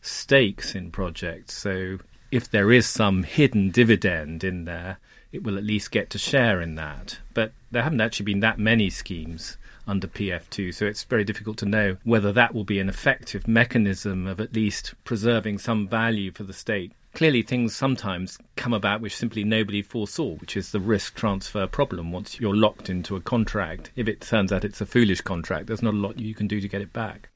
stakes 0.00 0.74
in 0.74 0.90
projects. 0.90 1.54
So 1.54 1.98
if 2.30 2.50
there 2.50 2.70
is 2.70 2.86
some 2.86 3.22
hidden 3.22 3.70
dividend 3.70 4.44
in 4.44 4.64
there, 4.64 4.98
it 5.32 5.42
will 5.42 5.56
at 5.56 5.64
least 5.64 5.90
get 5.90 6.10
to 6.10 6.18
share 6.18 6.60
in 6.60 6.74
that. 6.76 7.18
But 7.34 7.52
there 7.70 7.82
haven't 7.82 8.00
actually 8.00 8.24
been 8.24 8.40
that 8.40 8.58
many 8.58 8.90
schemes 8.90 9.56
under 9.86 10.06
PF2, 10.06 10.74
so 10.74 10.86
it's 10.86 11.02
very 11.04 11.24
difficult 11.24 11.56
to 11.58 11.66
know 11.66 11.96
whether 12.04 12.32
that 12.32 12.54
will 12.54 12.64
be 12.64 12.78
an 12.78 12.88
effective 12.88 13.48
mechanism 13.48 14.26
of 14.26 14.40
at 14.40 14.54
least 14.54 14.94
preserving 15.04 15.58
some 15.58 15.88
value 15.88 16.30
for 16.30 16.44
the 16.44 16.52
state. 16.52 16.92
Clearly, 17.14 17.42
things 17.42 17.76
sometimes 17.76 18.38
come 18.56 18.72
about 18.72 19.00
which 19.00 19.16
simply 19.16 19.44
nobody 19.44 19.82
foresaw, 19.82 20.36
which 20.36 20.56
is 20.56 20.72
the 20.72 20.80
risk 20.80 21.14
transfer 21.14 21.66
problem. 21.66 22.10
Once 22.10 22.40
you're 22.40 22.56
locked 22.56 22.88
into 22.88 23.16
a 23.16 23.20
contract, 23.20 23.90
if 23.96 24.08
it 24.08 24.20
turns 24.20 24.50
out 24.52 24.64
it's 24.64 24.80
a 24.80 24.86
foolish 24.86 25.20
contract, 25.20 25.66
there's 25.66 25.82
not 25.82 25.94
a 25.94 25.96
lot 25.96 26.18
you 26.18 26.34
can 26.34 26.46
do 26.46 26.60
to 26.60 26.68
get 26.68 26.80
it 26.80 26.92
back. 26.92 27.28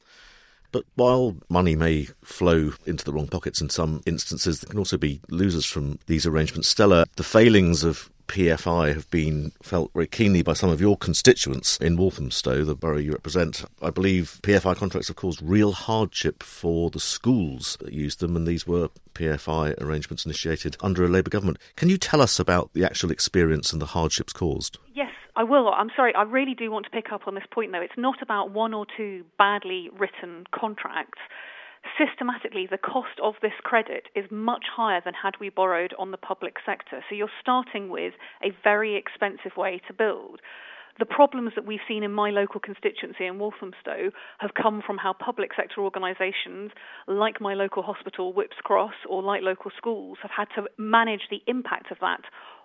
But 0.73 0.85
while 0.95 1.37
money 1.49 1.77
may 1.77 2.09
flow 2.23 2.73
into 2.87 3.05
the 3.05 3.13
wrong 3.13 3.29
pockets 3.29 3.61
in 3.61 3.71
some 3.71 4.03
instances, 4.07 4.61
there 4.61 4.71
can 4.71 4.79
also 4.79 4.99
be 4.99 5.21
losers 5.29 5.67
from 5.67 5.99
these 6.07 6.27
arrangements. 6.27 6.69
Stella, 6.69 7.07
the 7.17 7.23
failings 7.23 7.85
of 7.85 8.11
PFI 8.29 8.93
have 8.93 9.09
been 9.11 9.53
felt 9.63 9.93
very 9.93 10.07
keenly 10.07 10.43
by 10.43 10.53
some 10.53 10.71
of 10.71 10.81
your 10.81 10.97
constituents 10.97 11.77
in 11.79 11.97
Walthamstow, 11.97 12.65
the 12.65 12.75
borough 12.75 12.99
you 12.99 13.13
represent. 13.13 13.65
I 13.81 13.91
believe 13.91 14.41
PFI 14.43 14.77
contracts 14.77 15.09
have 15.09 15.17
caused 15.17 15.41
real 15.43 15.73
hardship 15.73 16.43
for 16.43 16.91
the 16.91 17.01
schools 17.01 17.77
that 17.81 17.93
used 17.93 18.21
them, 18.21 18.37
and 18.37 18.47
these 18.47 18.67
were 18.67 18.89
PFI 19.15 19.81
arrangements 19.81 20.25
initiated 20.25 20.77
under 20.81 21.05
a 21.05 21.09
Labour 21.09 21.31
government. 21.31 21.59
Can 21.77 21.89
you 21.89 21.99
tell 21.99 22.21
us 22.21 22.39
about 22.39 22.71
the 22.75 22.85
actual 22.85 23.11
experience 23.11 23.73
and 23.73 23.81
the 23.81 23.87
hardships 23.87 24.33
caused? 24.33 24.79
Yes, 24.95 25.13
I 25.37 25.45
will. 25.45 25.69
I'm 25.69 25.91
sorry. 25.95 26.15
I 26.15 26.23
really 26.23 26.55
do 26.55 26.71
want 26.71 26.87
to 26.87 26.91
pick 26.91 27.13
up 27.13 27.23
on 27.27 27.35
this 27.35 27.45
point, 27.53 27.73
though. 27.73 27.83
It's 27.83 27.93
not 27.99 28.23
about 28.23 28.51
one 28.51 28.73
or 28.73 28.87
two 28.97 29.25
badly 29.39 29.91
written 29.97 30.45
contracts 30.51 31.19
systematically 31.99 32.67
the 32.69 32.79
cost 32.79 33.19
of 33.23 33.35
this 33.43 33.53
credit 33.63 34.09
is 34.15 34.25
much 34.31 34.65
higher 34.75 35.01
than 35.05 35.15
had 35.15 35.35
we 35.41 35.49
borrowed 35.49 35.95
on 35.99 36.11
the 36.11 36.17
public 36.17 36.57
sector. 36.65 37.03
So 37.09 37.15
you're 37.15 37.31
starting 37.41 37.89
with 37.89 38.15
a 38.43 38.51
very 38.65 38.97
expensive 38.97 39.57
way 39.57 39.81
to 39.87 39.95
build. 39.95 40.41
The 40.99 41.07
problems 41.07 41.53
that 41.57 41.67
we've 41.67 41.85
seen 41.87 42.03
in 42.03 42.13
my 42.13 42.31
local 42.31 42.59
constituency 42.59 43.27
in 43.27 43.39
Walthamstow 43.39 44.11
have 44.39 44.55
come 44.61 44.83
from 44.85 44.97
how 44.97 45.13
public 45.13 45.51
sector 45.55 45.83
organisations, 45.83 46.71
like 47.07 47.41
my 47.41 47.53
local 47.53 47.83
hospital, 47.83 48.33
Whipps 48.33 48.57
Cross, 48.65 48.95
or 49.09 49.23
like 49.23 49.43
local 49.43 49.71
schools, 49.77 50.17
have 50.23 50.31
had 50.35 50.49
to 50.57 50.69
manage 50.79 51.29
the 51.31 51.43
impact 51.47 51.91
of 51.91 51.99
that 52.01 52.23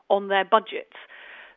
on 0.10 0.30
their 0.30 0.46
budgets. 0.46 0.96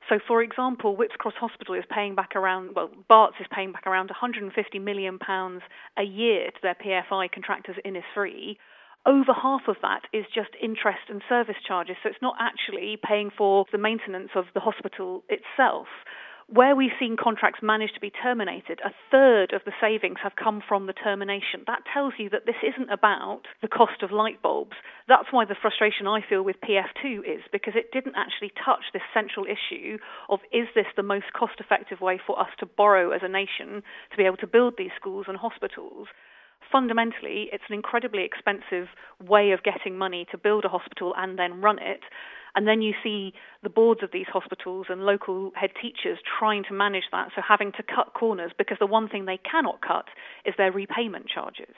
So, 0.08 0.18
for 0.26 0.42
example, 0.42 0.96
Whipps 0.96 1.16
Cross 1.16 1.34
Hospital 1.40 1.74
is 1.74 1.84
paying 1.88 2.14
back 2.14 2.36
around, 2.36 2.74
well, 2.76 2.90
Barts 3.08 3.36
is 3.40 3.46
paying 3.50 3.72
back 3.72 3.86
around 3.86 4.10
£150 4.10 4.82
million 4.82 5.18
a 5.96 6.02
year 6.02 6.50
to 6.50 6.58
their 6.62 6.74
PFI 6.74 7.32
contractors 7.32 7.76
in 7.84 7.94
Innisfree. 7.94 8.56
Over 9.06 9.32
half 9.34 9.62
of 9.68 9.76
that 9.82 10.02
is 10.12 10.24
just 10.34 10.50
interest 10.62 11.08
and 11.08 11.22
service 11.28 11.56
charges, 11.66 11.96
so 12.02 12.08
it's 12.08 12.22
not 12.22 12.36
actually 12.38 12.98
paying 13.02 13.30
for 13.36 13.66
the 13.70 13.78
maintenance 13.78 14.30
of 14.34 14.44
the 14.54 14.60
hospital 14.60 15.24
itself. 15.28 15.86
Where 16.48 16.76
we've 16.76 16.92
seen 17.00 17.16
contracts 17.16 17.60
manage 17.62 17.92
to 17.94 18.00
be 18.00 18.10
terminated, 18.10 18.80
a 18.84 18.92
third 19.10 19.52
of 19.54 19.62
the 19.64 19.72
savings 19.80 20.18
have 20.22 20.36
come 20.36 20.62
from 20.66 20.86
the 20.86 20.92
termination. 20.92 21.64
That 21.66 21.84
tells 21.90 22.14
you 22.18 22.28
that 22.30 22.44
this 22.44 22.60
isn't 22.62 22.92
about 22.92 23.42
the 23.62 23.68
cost 23.68 24.02
of 24.02 24.12
light 24.12 24.42
bulbs. 24.42 24.76
That's 25.08 25.32
why 25.32 25.46
the 25.46 25.56
frustration 25.60 26.06
I 26.06 26.20
feel 26.20 26.42
with 26.42 26.56
PF2 26.60 27.20
is 27.20 27.42
because 27.50 27.72
it 27.76 27.92
didn't 27.92 28.16
actually 28.16 28.52
touch 28.62 28.84
this 28.92 29.02
central 29.14 29.46
issue 29.46 29.96
of 30.28 30.40
is 30.52 30.68
this 30.74 30.86
the 30.96 31.02
most 31.02 31.32
cost 31.32 31.60
effective 31.60 32.02
way 32.02 32.20
for 32.24 32.38
us 32.38 32.50
to 32.58 32.66
borrow 32.66 33.10
as 33.12 33.22
a 33.24 33.28
nation 33.28 33.82
to 34.10 34.16
be 34.16 34.24
able 34.24 34.36
to 34.38 34.46
build 34.46 34.74
these 34.76 34.92
schools 35.00 35.24
and 35.28 35.38
hospitals 35.38 36.08
fundamentally, 36.72 37.48
it's 37.52 37.64
an 37.68 37.74
incredibly 37.74 38.24
expensive 38.24 38.88
way 39.22 39.52
of 39.52 39.62
getting 39.62 39.96
money 39.96 40.26
to 40.30 40.38
build 40.38 40.64
a 40.64 40.68
hospital 40.68 41.14
and 41.16 41.38
then 41.38 41.60
run 41.60 41.78
it. 41.78 42.00
And 42.56 42.68
then 42.68 42.82
you 42.82 42.92
see 43.02 43.32
the 43.62 43.68
boards 43.68 44.02
of 44.02 44.10
these 44.12 44.26
hospitals 44.32 44.86
and 44.88 45.02
local 45.02 45.50
head 45.56 45.70
teachers 45.80 46.18
trying 46.38 46.64
to 46.68 46.74
manage 46.74 47.04
that, 47.10 47.30
so 47.34 47.42
having 47.46 47.72
to 47.72 47.82
cut 47.82 48.14
corners 48.14 48.52
because 48.56 48.78
the 48.78 48.86
one 48.86 49.08
thing 49.08 49.24
they 49.24 49.38
cannot 49.38 49.80
cut 49.80 50.06
is 50.44 50.54
their 50.56 50.70
repayment 50.70 51.26
charges. 51.28 51.74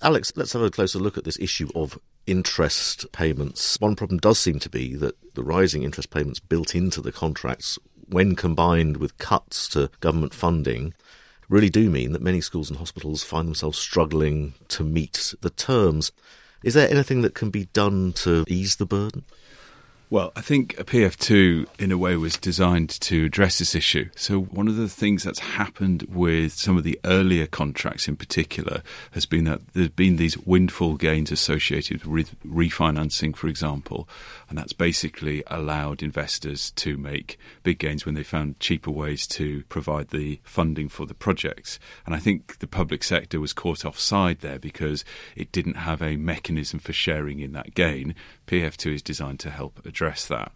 Alex, 0.00 0.32
let's 0.36 0.52
have 0.52 0.62
a 0.62 0.70
closer 0.70 0.98
look 0.98 1.18
at 1.18 1.24
this 1.24 1.38
issue 1.38 1.68
of 1.74 1.98
interest 2.26 3.10
payments. 3.10 3.80
One 3.80 3.96
problem 3.96 4.18
does 4.18 4.38
seem 4.38 4.58
to 4.60 4.68
be 4.68 4.94
that 4.96 5.16
the 5.34 5.42
rising 5.42 5.82
interest 5.82 6.10
payments 6.10 6.40
built 6.40 6.74
into 6.74 7.00
the 7.00 7.10
contracts, 7.12 7.78
when 8.08 8.36
combined 8.36 8.98
with 8.98 9.18
cuts 9.18 9.68
to 9.70 9.90
government 10.00 10.34
funding, 10.34 10.94
really 11.48 11.70
do 11.70 11.90
mean 11.90 12.12
that 12.12 12.22
many 12.22 12.40
schools 12.40 12.70
and 12.70 12.78
hospitals 12.78 13.24
find 13.24 13.48
themselves 13.48 13.78
struggling 13.78 14.54
to 14.68 14.84
meet 14.84 15.34
the 15.40 15.50
terms. 15.50 16.12
Is 16.62 16.74
there 16.74 16.90
anything 16.90 17.22
that 17.22 17.34
can 17.34 17.50
be 17.50 17.66
done 17.66 18.12
to 18.14 18.44
ease 18.46 18.76
the 18.76 18.86
burden? 18.86 19.24
Well, 20.10 20.32
I 20.34 20.40
think 20.40 20.74
PF2 20.76 21.66
in 21.78 21.92
a 21.92 21.98
way 21.98 22.16
was 22.16 22.38
designed 22.38 22.88
to 23.02 23.26
address 23.26 23.58
this 23.58 23.74
issue. 23.74 24.08
So, 24.16 24.40
one 24.40 24.66
of 24.66 24.76
the 24.76 24.88
things 24.88 25.22
that's 25.22 25.38
happened 25.38 26.04
with 26.08 26.54
some 26.54 26.78
of 26.78 26.82
the 26.82 26.98
earlier 27.04 27.46
contracts 27.46 28.08
in 28.08 28.16
particular 28.16 28.82
has 29.10 29.26
been 29.26 29.44
that 29.44 29.60
there's 29.74 29.90
been 29.90 30.16
these 30.16 30.38
windfall 30.38 30.94
gains 30.94 31.30
associated 31.30 32.06
with 32.06 32.40
refinancing, 32.42 33.36
for 33.36 33.48
example. 33.48 34.08
And 34.48 34.56
that's 34.56 34.72
basically 34.72 35.42
allowed 35.48 36.02
investors 36.02 36.70
to 36.76 36.96
make 36.96 37.38
big 37.62 37.78
gains 37.78 38.06
when 38.06 38.14
they 38.14 38.22
found 38.22 38.60
cheaper 38.60 38.90
ways 38.90 39.26
to 39.26 39.62
provide 39.64 40.08
the 40.08 40.40
funding 40.42 40.88
for 40.88 41.04
the 41.04 41.12
projects. 41.12 41.78
And 42.06 42.14
I 42.14 42.18
think 42.18 42.60
the 42.60 42.66
public 42.66 43.04
sector 43.04 43.40
was 43.40 43.52
caught 43.52 43.84
offside 43.84 44.38
there 44.38 44.58
because 44.58 45.04
it 45.36 45.52
didn't 45.52 45.74
have 45.74 46.00
a 46.00 46.16
mechanism 46.16 46.78
for 46.78 46.94
sharing 46.94 47.40
in 47.40 47.52
that 47.52 47.74
gain. 47.74 48.14
PF2 48.46 48.94
is 48.94 49.02
designed 49.02 49.40
to 49.40 49.50
help 49.50 49.84
address 49.84 49.97
that. 50.28 50.52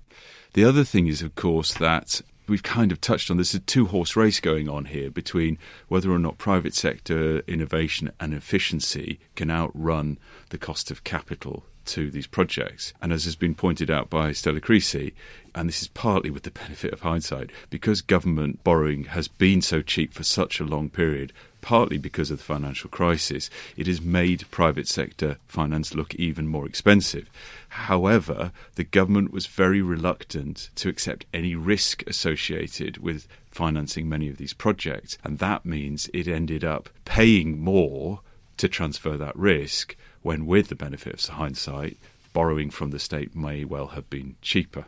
The 0.54 0.64
other 0.64 0.84
thing 0.84 1.06
is, 1.06 1.22
of 1.22 1.34
course, 1.34 1.74
that 1.74 2.20
we've 2.46 2.62
kind 2.62 2.92
of 2.92 3.00
touched 3.00 3.30
on 3.30 3.36
there's 3.36 3.54
a 3.54 3.60
two 3.60 3.86
horse 3.86 4.16
race 4.16 4.40
going 4.40 4.68
on 4.68 4.86
here 4.86 5.10
between 5.10 5.58
whether 5.88 6.10
or 6.10 6.18
not 6.18 6.38
private 6.38 6.74
sector 6.74 7.38
innovation 7.46 8.10
and 8.20 8.34
efficiency 8.34 9.20
can 9.36 9.50
outrun 9.50 10.18
the 10.50 10.58
cost 10.58 10.90
of 10.90 11.04
capital 11.04 11.64
to 11.86 12.10
these 12.10 12.26
projects. 12.26 12.92
And 13.00 13.12
as 13.12 13.24
has 13.24 13.36
been 13.36 13.54
pointed 13.54 13.90
out 13.90 14.10
by 14.10 14.32
Stella 14.32 14.60
Creasy, 14.60 15.14
and 15.54 15.68
this 15.68 15.82
is 15.82 15.88
partly 15.88 16.30
with 16.30 16.44
the 16.44 16.50
benefit 16.50 16.92
of 16.92 17.00
hindsight, 17.00 17.50
because 17.70 18.00
government 18.00 18.64
borrowing 18.64 19.04
has 19.04 19.28
been 19.28 19.60
so 19.60 19.82
cheap 19.82 20.14
for 20.14 20.22
such 20.22 20.60
a 20.60 20.64
long 20.64 20.88
period, 20.88 21.32
partly 21.60 21.96
because 21.96 22.30
of 22.30 22.38
the 22.38 22.44
financial 22.44 22.90
crisis, 22.90 23.48
it 23.76 23.86
has 23.86 24.00
made 24.00 24.50
private 24.50 24.88
sector 24.88 25.38
finance 25.46 25.94
look 25.94 26.14
even 26.16 26.46
more 26.46 26.66
expensive. 26.66 27.30
However, 27.68 28.52
the 28.74 28.84
government 28.84 29.32
was 29.32 29.46
very 29.46 29.80
reluctant 29.80 30.70
to 30.76 30.88
accept 30.88 31.26
any 31.32 31.54
risk 31.54 32.02
associated 32.06 32.98
with 32.98 33.28
financing 33.50 34.08
many 34.08 34.28
of 34.28 34.38
these 34.38 34.52
projects, 34.52 35.16
and 35.22 35.38
that 35.38 35.64
means 35.64 36.10
it 36.12 36.26
ended 36.26 36.64
up 36.64 36.88
paying 37.04 37.60
more 37.60 38.20
to 38.56 38.68
transfer 38.68 39.16
that 39.16 39.36
risk 39.36 39.96
when, 40.22 40.46
with 40.46 40.68
the 40.68 40.74
benefit 40.74 41.14
of 41.14 41.34
hindsight, 41.34 41.96
borrowing 42.32 42.70
from 42.70 42.90
the 42.90 42.98
state 42.98 43.34
may 43.34 43.64
well 43.64 43.88
have 43.88 44.08
been 44.08 44.36
cheaper. 44.40 44.86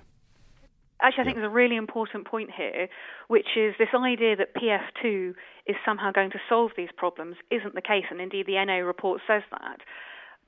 Actually, 1.01 1.23
I 1.23 1.25
think 1.25 1.37
there's 1.37 1.47
a 1.47 1.55
really 1.55 1.77
important 1.77 2.27
point 2.27 2.51
here, 2.57 2.89
which 3.29 3.49
is 3.57 3.75
this 3.79 3.89
idea 3.95 4.37
that 4.37 4.55
PF2 4.55 5.35
is 5.67 5.77
somehow 5.85 6.13
going 6.13 6.31
to 6.31 6.39
solve 6.49 6.71
these 6.77 6.89
problems 6.97 7.37
isn't 7.51 7.75
the 7.75 7.83
case, 7.83 8.05
and 8.11 8.21
indeed 8.21 8.47
the 8.47 8.65
NA 8.65 8.77
report 8.77 9.21
says 9.27 9.43
that. 9.51 9.81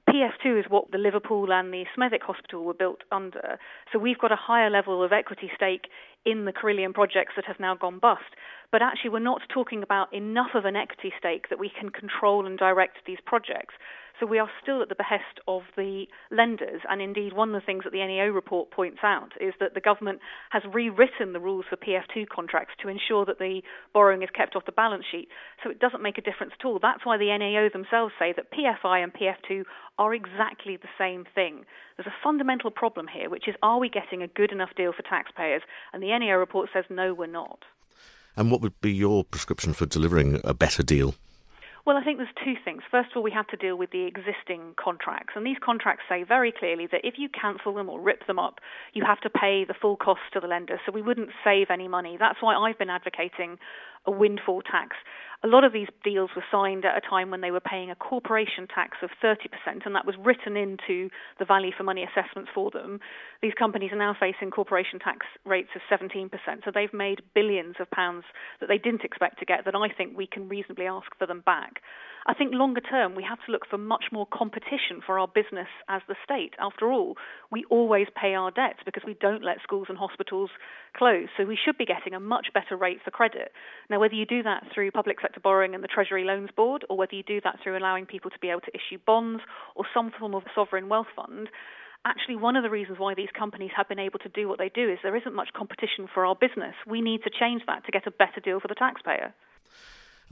PF2 0.09 0.61
is 0.61 0.67
what 0.69 0.93
the 0.93 0.99
Liverpool 0.99 1.53
and 1.53 1.73
the 1.73 1.85
Smethwick 1.97 2.23
Hospital 2.23 2.65
were 2.65 2.75
built 2.75 3.01
under. 3.11 3.59
So 3.93 3.99
we've 3.99 4.19
got 4.19 4.31
a 4.31 4.37
higher 4.37 4.71
level 4.71 5.03
of 5.03 5.13
equity 5.13 5.51
stake 5.55 5.89
in 6.25 6.45
the 6.45 6.53
Carillion 6.53 6.93
projects 6.93 7.33
that 7.35 7.45
have 7.45 7.59
now 7.59 7.75
gone 7.75 7.99
bust. 7.99 8.37
But 8.71 8.83
actually, 8.83 9.11
we're 9.11 9.19
not 9.19 9.43
talking 9.53 9.83
about 9.83 10.13
enough 10.15 10.55
of 10.55 10.65
an 10.65 10.77
equity 10.77 11.13
stake 11.19 11.49
that 11.51 11.59
we 11.59 11.71
can 11.71 11.91
control 11.91 12.47
and 12.47 12.57
direct 12.57 12.99
these 13.05 13.19
projects. 13.27 13.75
So 14.19 14.27
we 14.27 14.39
are 14.39 14.49
still 14.63 14.81
at 14.83 14.89
the 14.89 14.95
behest 14.95 15.41
of 15.47 15.63
the 15.77 16.07
lenders. 16.31 16.81
And 16.89 17.03
indeed, 17.03 17.35
one 17.35 17.55
of 17.55 17.61
the 17.61 17.65
things 17.65 17.85
that 17.85 17.93
the 17.93 18.05
NAO 18.05 18.29
report 18.33 18.71
points 18.71 19.01
out 19.03 19.33
is 19.41 19.53
that 19.61 19.75
the 19.75 19.81
government 19.81 20.21
has 20.51 20.63
rewritten 20.73 21.33
the 21.33 21.41
rules 21.41 21.67
for 21.69 21.77
PF2 21.77 22.29
contracts 22.29 22.75
to 22.81 22.89
ensure 22.89 23.27
that 23.27 23.39
the 23.39 23.61
borrowing 23.93 24.23
is 24.23 24.31
kept 24.35 24.57
off 24.57 24.65
the 24.65 24.73
balance 24.73 25.05
sheet. 25.11 25.29
So 25.63 25.71
it 25.71 25.81
doesn't 25.81 26.03
make 26.03 26.19
a 26.19 26.23
difference 26.23 26.53
at 26.59 26.65
all. 26.65 26.79
That's 26.81 27.05
why 27.05 27.19
the 27.19 27.37
NAO 27.37 27.69
themselves 27.69 28.15
say 28.19 28.33
that 28.33 28.53
PFI 28.53 29.03
and 29.03 29.13
PF2 29.13 29.65
are 29.99 30.15
exactly 30.15 30.77
the 30.77 30.89
same 30.99 31.25
thing. 31.35 31.65
There's 31.97 32.07
a 32.07 32.23
fundamental 32.23 32.71
problem 32.71 33.09
here, 33.09 33.29
which 33.29 33.49
is 33.49 33.55
are 33.63 33.79
we 33.79 33.89
getting 33.89 34.23
a 34.23 34.29
good 34.29 34.53
enough 34.53 34.71
deal 34.77 34.93
for 34.93 35.03
taxpayers? 35.03 35.63
And 35.93 36.03
the 36.03 36.17
NAO 36.19 36.37
report 36.37 36.71
says 36.73 36.85
no, 36.89 37.13
we're 37.13 37.27
not. 37.27 37.65
And 38.37 38.51
what 38.51 38.61
would 38.61 38.79
be 38.81 38.93
your 38.93 39.25
prescription 39.25 39.73
for 39.73 39.87
delivering 39.87 40.41
a 40.45 40.53
better 40.53 40.83
deal? 40.83 41.15
Well, 41.87 41.97
I 41.97 42.03
think 42.03 42.19
there's 42.19 42.29
two 42.45 42.55
things. 42.65 42.83
First 42.91 43.11
of 43.13 43.19
all, 43.19 43.23
we 43.23 43.31
have 43.31 43.47
to 43.47 43.57
deal 43.57 43.79
with 43.79 43.93
the 43.93 44.07
existing 44.07 44.75
contracts. 44.75 45.35
And 45.37 45.47
these 45.47 45.57
contracts 45.65 46.03
say 46.09 46.25
very 46.25 46.51
clearly 46.51 46.89
that 46.91 47.03
if 47.05 47.15
you 47.17 47.29
cancel 47.29 47.75
them 47.75 47.89
or 47.89 48.01
rip 48.01 48.27
them 48.27 48.41
up, 48.41 48.59
you 48.93 49.05
have 49.07 49.21
to 49.21 49.31
pay 49.31 49.65
the 49.65 49.75
full 49.81 49.97
cost 49.97 50.23
to 50.33 50.41
the 50.41 50.49
lender. 50.49 50.81
So 50.85 50.91
we 50.91 51.01
wouldn't 51.01 51.31
save 51.45 51.69
any 51.71 51.87
money. 51.87 52.17
That's 52.19 52.43
why 52.43 52.57
I've 52.57 52.77
been 52.77 52.91
advocating 52.91 53.59
a 54.07 54.11
windfall 54.11 54.63
tax. 54.63 54.97
A 55.45 55.49
lot 55.49 55.65
of 55.65 55.73
these 55.73 55.89
deals 56.03 56.31
were 56.35 56.45
signed 56.51 56.85
at 56.85 56.97
a 56.97 57.01
time 57.01 57.31
when 57.31 57.41
they 57.41 57.51
were 57.51 57.61
paying 57.61 57.91
a 57.91 57.95
corporation 57.95 58.67
tax 58.67 58.99
of 59.03 59.11
30%, 59.23 59.85
and 59.85 59.95
that 59.95 60.07
was 60.07 60.17
written 60.19 60.57
into 60.57 61.11
the 61.39 61.45
value 61.45 61.73
for 61.77 61.85
money 61.85 62.05
assessments 62.05 62.51
for 62.55 62.71
them. 62.71 63.01
These 63.43 63.53
companies 63.55 63.93
are 63.93 63.99
now 63.99 64.17
facing 64.19 64.51
corporation 64.51 64.99
tax 64.99 65.27
rates 65.45 65.69
of 65.77 65.83
17%, 65.91 66.31
so 66.65 66.71
they've 66.75 66.93
made 66.93 67.21
billions 67.35 67.77
of 67.79 67.91
pounds 67.91 68.25
that 68.61 68.69
they 68.69 68.79
didn't 68.79 69.05
expect 69.05 69.39
to 69.39 69.45
get 69.45 69.65
that 69.67 69.75
I 69.75 69.89
think 69.95 70.17
we 70.17 70.27
can 70.27 70.49
reasonably 70.49 70.87
ask 70.87 71.07
for 71.19 71.27
them 71.27 71.43
back. 71.45 71.83
I 72.29 72.35
think 72.35 72.53
longer 72.53 72.81
term, 72.81 73.15
we 73.15 73.23
have 73.23 73.39
to 73.47 73.53
look 73.53 73.67
for 73.71 73.79
much 73.79 74.07
more 74.11 74.27
competition 74.27 75.01
for 75.05 75.19
our 75.19 75.29
business 75.29 75.69
as 75.89 76.03
the 76.09 76.17
state. 76.25 76.55
After 76.59 76.91
all, 76.91 77.15
we 77.53 77.65
always 77.71 78.09
pay 78.21 78.35
our 78.35 78.51
debts 78.51 78.81
because 78.85 79.05
we 79.07 79.15
don't 79.15 79.45
let 79.45 79.63
schools 79.63 79.87
and 79.89 79.97
hospitals 79.97 80.51
close. 80.97 81.29
So 81.37 81.45
we 81.45 81.57
should 81.63 81.79
be 81.79 81.87
getting 81.87 82.15
a 82.15 82.21
much 82.21 82.49
better 82.53 82.77
rate 82.77 82.99
for 83.05 83.13
credit. 83.13 83.53
Now, 83.89 83.96
whether 84.01 84.15
you 84.15 84.27
do 84.27 84.43
that 84.43 84.65
through 84.75 84.91
public 84.91 85.21
sector 85.21 85.41
borrowing 85.41 85.75
and 85.75 85.83
the 85.83 85.89
Treasury 85.89 86.25
Loans 86.25 86.51
Board, 86.55 86.85
or 86.89 86.97
whether 86.97 87.15
you 87.15 87.23
do 87.23 87.41
that 87.45 87.59
through 87.63 87.79
allowing 87.79 88.07
people 88.07 88.31
to 88.31 88.39
be 88.39 88.51
able 88.51 88.61
to 88.63 88.73
issue 88.75 88.99
bonds 89.07 89.43
or 89.75 89.85
some 89.95 90.13
form 90.19 90.35
of 90.35 90.43
sovereign 90.55 90.89
wealth 90.89 91.09
fund, 91.15 91.49
actually 92.05 92.37
one 92.37 92.57
of 92.57 92.63
the 92.63 92.71
reasons 92.71 92.99
why 92.99 93.15
these 93.15 93.29
companies 93.37 93.71
have 93.77 93.89
been 93.89 93.99
able 93.99 94.19
to 94.21 94.29
do 94.29 94.49
what 94.49 94.59
they 94.59 94.69
do 94.69 94.91
is 94.91 94.99
there 95.03 95.17
isn't 95.17 95.35
much 95.35 95.49
competition 95.55 96.09
for 96.13 96.25
our 96.25 96.35
business. 96.35 96.75
We 96.87 97.01
need 97.01 97.23
to 97.25 97.31
change 97.31 97.63
that 97.67 97.85
to 97.85 97.93
get 97.93 98.07
a 98.07 98.11
better 98.11 98.41
deal 98.41 98.61
for 98.61 98.69
the 98.69 98.75
taxpayer. 98.75 99.35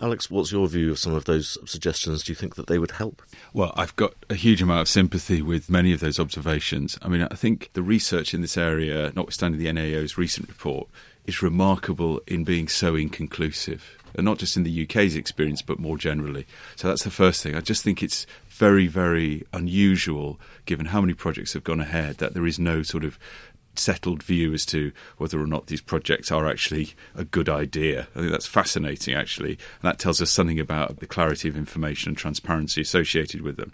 Alex, 0.00 0.28
what's 0.28 0.50
your 0.50 0.66
view 0.66 0.90
of 0.90 0.98
some 0.98 1.14
of 1.14 1.24
those 1.24 1.56
suggestions? 1.70 2.24
Do 2.24 2.32
you 2.32 2.36
think 2.36 2.56
that 2.56 2.66
they 2.66 2.80
would 2.80 2.92
help? 2.92 3.22
Well, 3.52 3.72
I've 3.76 3.94
got 3.94 4.14
a 4.28 4.34
huge 4.34 4.60
amount 4.60 4.80
of 4.80 4.88
sympathy 4.88 5.40
with 5.40 5.70
many 5.70 5.92
of 5.92 6.00
those 6.00 6.18
observations. 6.18 6.98
I 7.00 7.08
mean, 7.08 7.22
I 7.22 7.36
think 7.36 7.70
the 7.74 7.82
research 7.82 8.34
in 8.34 8.40
this 8.40 8.58
area, 8.58 9.12
notwithstanding 9.14 9.60
the 9.60 9.72
NAO's 9.72 10.18
recent 10.18 10.48
report, 10.48 10.88
is 11.24 11.42
remarkable 11.42 12.20
in 12.26 12.44
being 12.44 12.68
so 12.68 12.94
inconclusive. 12.94 13.98
And 14.16 14.24
not 14.24 14.38
just 14.38 14.56
in 14.56 14.62
the 14.62 14.84
UK's 14.84 15.16
experience, 15.16 15.60
but 15.60 15.80
more 15.80 15.98
generally. 15.98 16.46
So 16.76 16.86
that's 16.86 17.02
the 17.02 17.10
first 17.10 17.42
thing. 17.42 17.56
I 17.56 17.60
just 17.60 17.82
think 17.82 18.02
it's 18.02 18.26
very, 18.48 18.86
very 18.86 19.44
unusual, 19.52 20.38
given 20.66 20.86
how 20.86 21.00
many 21.00 21.14
projects 21.14 21.54
have 21.54 21.64
gone 21.64 21.80
ahead, 21.80 22.18
that 22.18 22.34
there 22.34 22.46
is 22.46 22.58
no 22.58 22.82
sort 22.82 23.02
of 23.02 23.18
settled 23.76 24.22
view 24.22 24.52
as 24.52 24.64
to 24.66 24.92
whether 25.16 25.40
or 25.40 25.48
not 25.48 25.66
these 25.66 25.80
projects 25.80 26.30
are 26.30 26.48
actually 26.48 26.94
a 27.16 27.24
good 27.24 27.48
idea. 27.48 28.06
I 28.14 28.20
think 28.20 28.30
that's 28.30 28.46
fascinating, 28.46 29.14
actually. 29.14 29.50
And 29.52 29.82
that 29.82 29.98
tells 29.98 30.22
us 30.22 30.30
something 30.30 30.60
about 30.60 31.00
the 31.00 31.08
clarity 31.08 31.48
of 31.48 31.56
information 31.56 32.10
and 32.10 32.16
transparency 32.16 32.80
associated 32.80 33.40
with 33.42 33.56
them. 33.56 33.72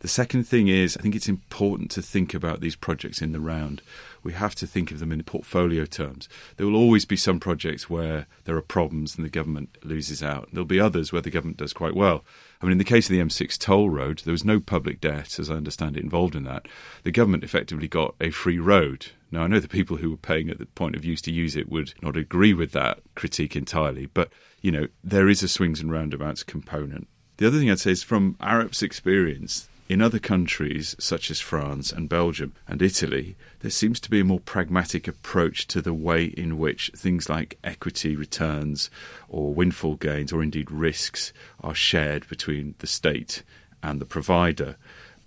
The 0.00 0.08
second 0.08 0.44
thing 0.44 0.68
is, 0.68 0.96
I 0.96 1.00
think 1.00 1.14
it's 1.14 1.28
important 1.28 1.90
to 1.92 2.02
think 2.02 2.34
about 2.34 2.60
these 2.60 2.76
projects 2.76 3.22
in 3.22 3.32
the 3.32 3.40
round. 3.40 3.80
We 4.24 4.32
have 4.32 4.54
to 4.56 4.66
think 4.66 4.90
of 4.90 4.98
them 4.98 5.12
in 5.12 5.22
portfolio 5.22 5.84
terms. 5.84 6.28
There 6.56 6.66
will 6.66 6.74
always 6.74 7.04
be 7.04 7.16
some 7.16 7.38
projects 7.38 7.88
where 7.88 8.26
there 8.44 8.56
are 8.56 8.62
problems 8.62 9.16
and 9.16 9.24
the 9.24 9.30
government 9.30 9.76
loses 9.84 10.22
out. 10.22 10.48
There'll 10.50 10.64
be 10.64 10.80
others 10.80 11.12
where 11.12 11.22
the 11.22 11.30
government 11.30 11.58
does 11.58 11.74
quite 11.74 11.94
well. 11.94 12.24
I 12.60 12.64
mean, 12.64 12.72
in 12.72 12.78
the 12.78 12.84
case 12.84 13.06
of 13.06 13.12
the 13.12 13.20
M6 13.20 13.58
toll 13.58 13.90
road, 13.90 14.22
there 14.24 14.32
was 14.32 14.44
no 14.44 14.58
public 14.58 15.00
debt, 15.00 15.38
as 15.38 15.50
I 15.50 15.54
understand 15.54 15.98
it, 15.98 16.02
involved 16.02 16.34
in 16.34 16.44
that. 16.44 16.66
The 17.02 17.12
government 17.12 17.44
effectively 17.44 17.86
got 17.86 18.14
a 18.20 18.30
free 18.30 18.58
road. 18.58 19.08
Now, 19.30 19.42
I 19.42 19.46
know 19.46 19.60
the 19.60 19.68
people 19.68 19.98
who 19.98 20.10
were 20.10 20.16
paying 20.16 20.48
at 20.48 20.58
the 20.58 20.66
point 20.66 20.96
of 20.96 21.04
use 21.04 21.20
to 21.22 21.32
use 21.32 21.56
it 21.56 21.68
would 21.68 21.92
not 22.00 22.16
agree 22.16 22.54
with 22.54 22.72
that 22.72 23.00
critique 23.14 23.54
entirely, 23.54 24.06
but, 24.06 24.30
you 24.62 24.72
know, 24.72 24.86
there 25.02 25.28
is 25.28 25.42
a 25.42 25.48
swings 25.48 25.80
and 25.80 25.92
roundabouts 25.92 26.42
component. 26.42 27.08
The 27.36 27.48
other 27.48 27.58
thing 27.58 27.70
I'd 27.70 27.80
say 27.80 27.90
is 27.90 28.02
from 28.02 28.36
Arup's 28.40 28.82
experience, 28.82 29.68
in 29.86 30.00
other 30.00 30.18
countries, 30.18 30.96
such 30.98 31.30
as 31.30 31.40
France 31.40 31.92
and 31.92 32.08
Belgium 32.08 32.54
and 32.66 32.80
Italy, 32.80 33.36
there 33.60 33.70
seems 33.70 34.00
to 34.00 34.10
be 34.10 34.20
a 34.20 34.24
more 34.24 34.40
pragmatic 34.40 35.06
approach 35.06 35.66
to 35.68 35.82
the 35.82 35.92
way 35.92 36.24
in 36.24 36.58
which 36.58 36.90
things 36.96 37.28
like 37.28 37.58
equity 37.62 38.16
returns 38.16 38.88
or 39.28 39.52
windfall 39.52 39.96
gains 39.96 40.32
or 40.32 40.42
indeed 40.42 40.70
risks 40.70 41.34
are 41.62 41.74
shared 41.74 42.26
between 42.28 42.74
the 42.78 42.86
state 42.86 43.42
and 43.82 44.00
the 44.00 44.06
provider. 44.06 44.76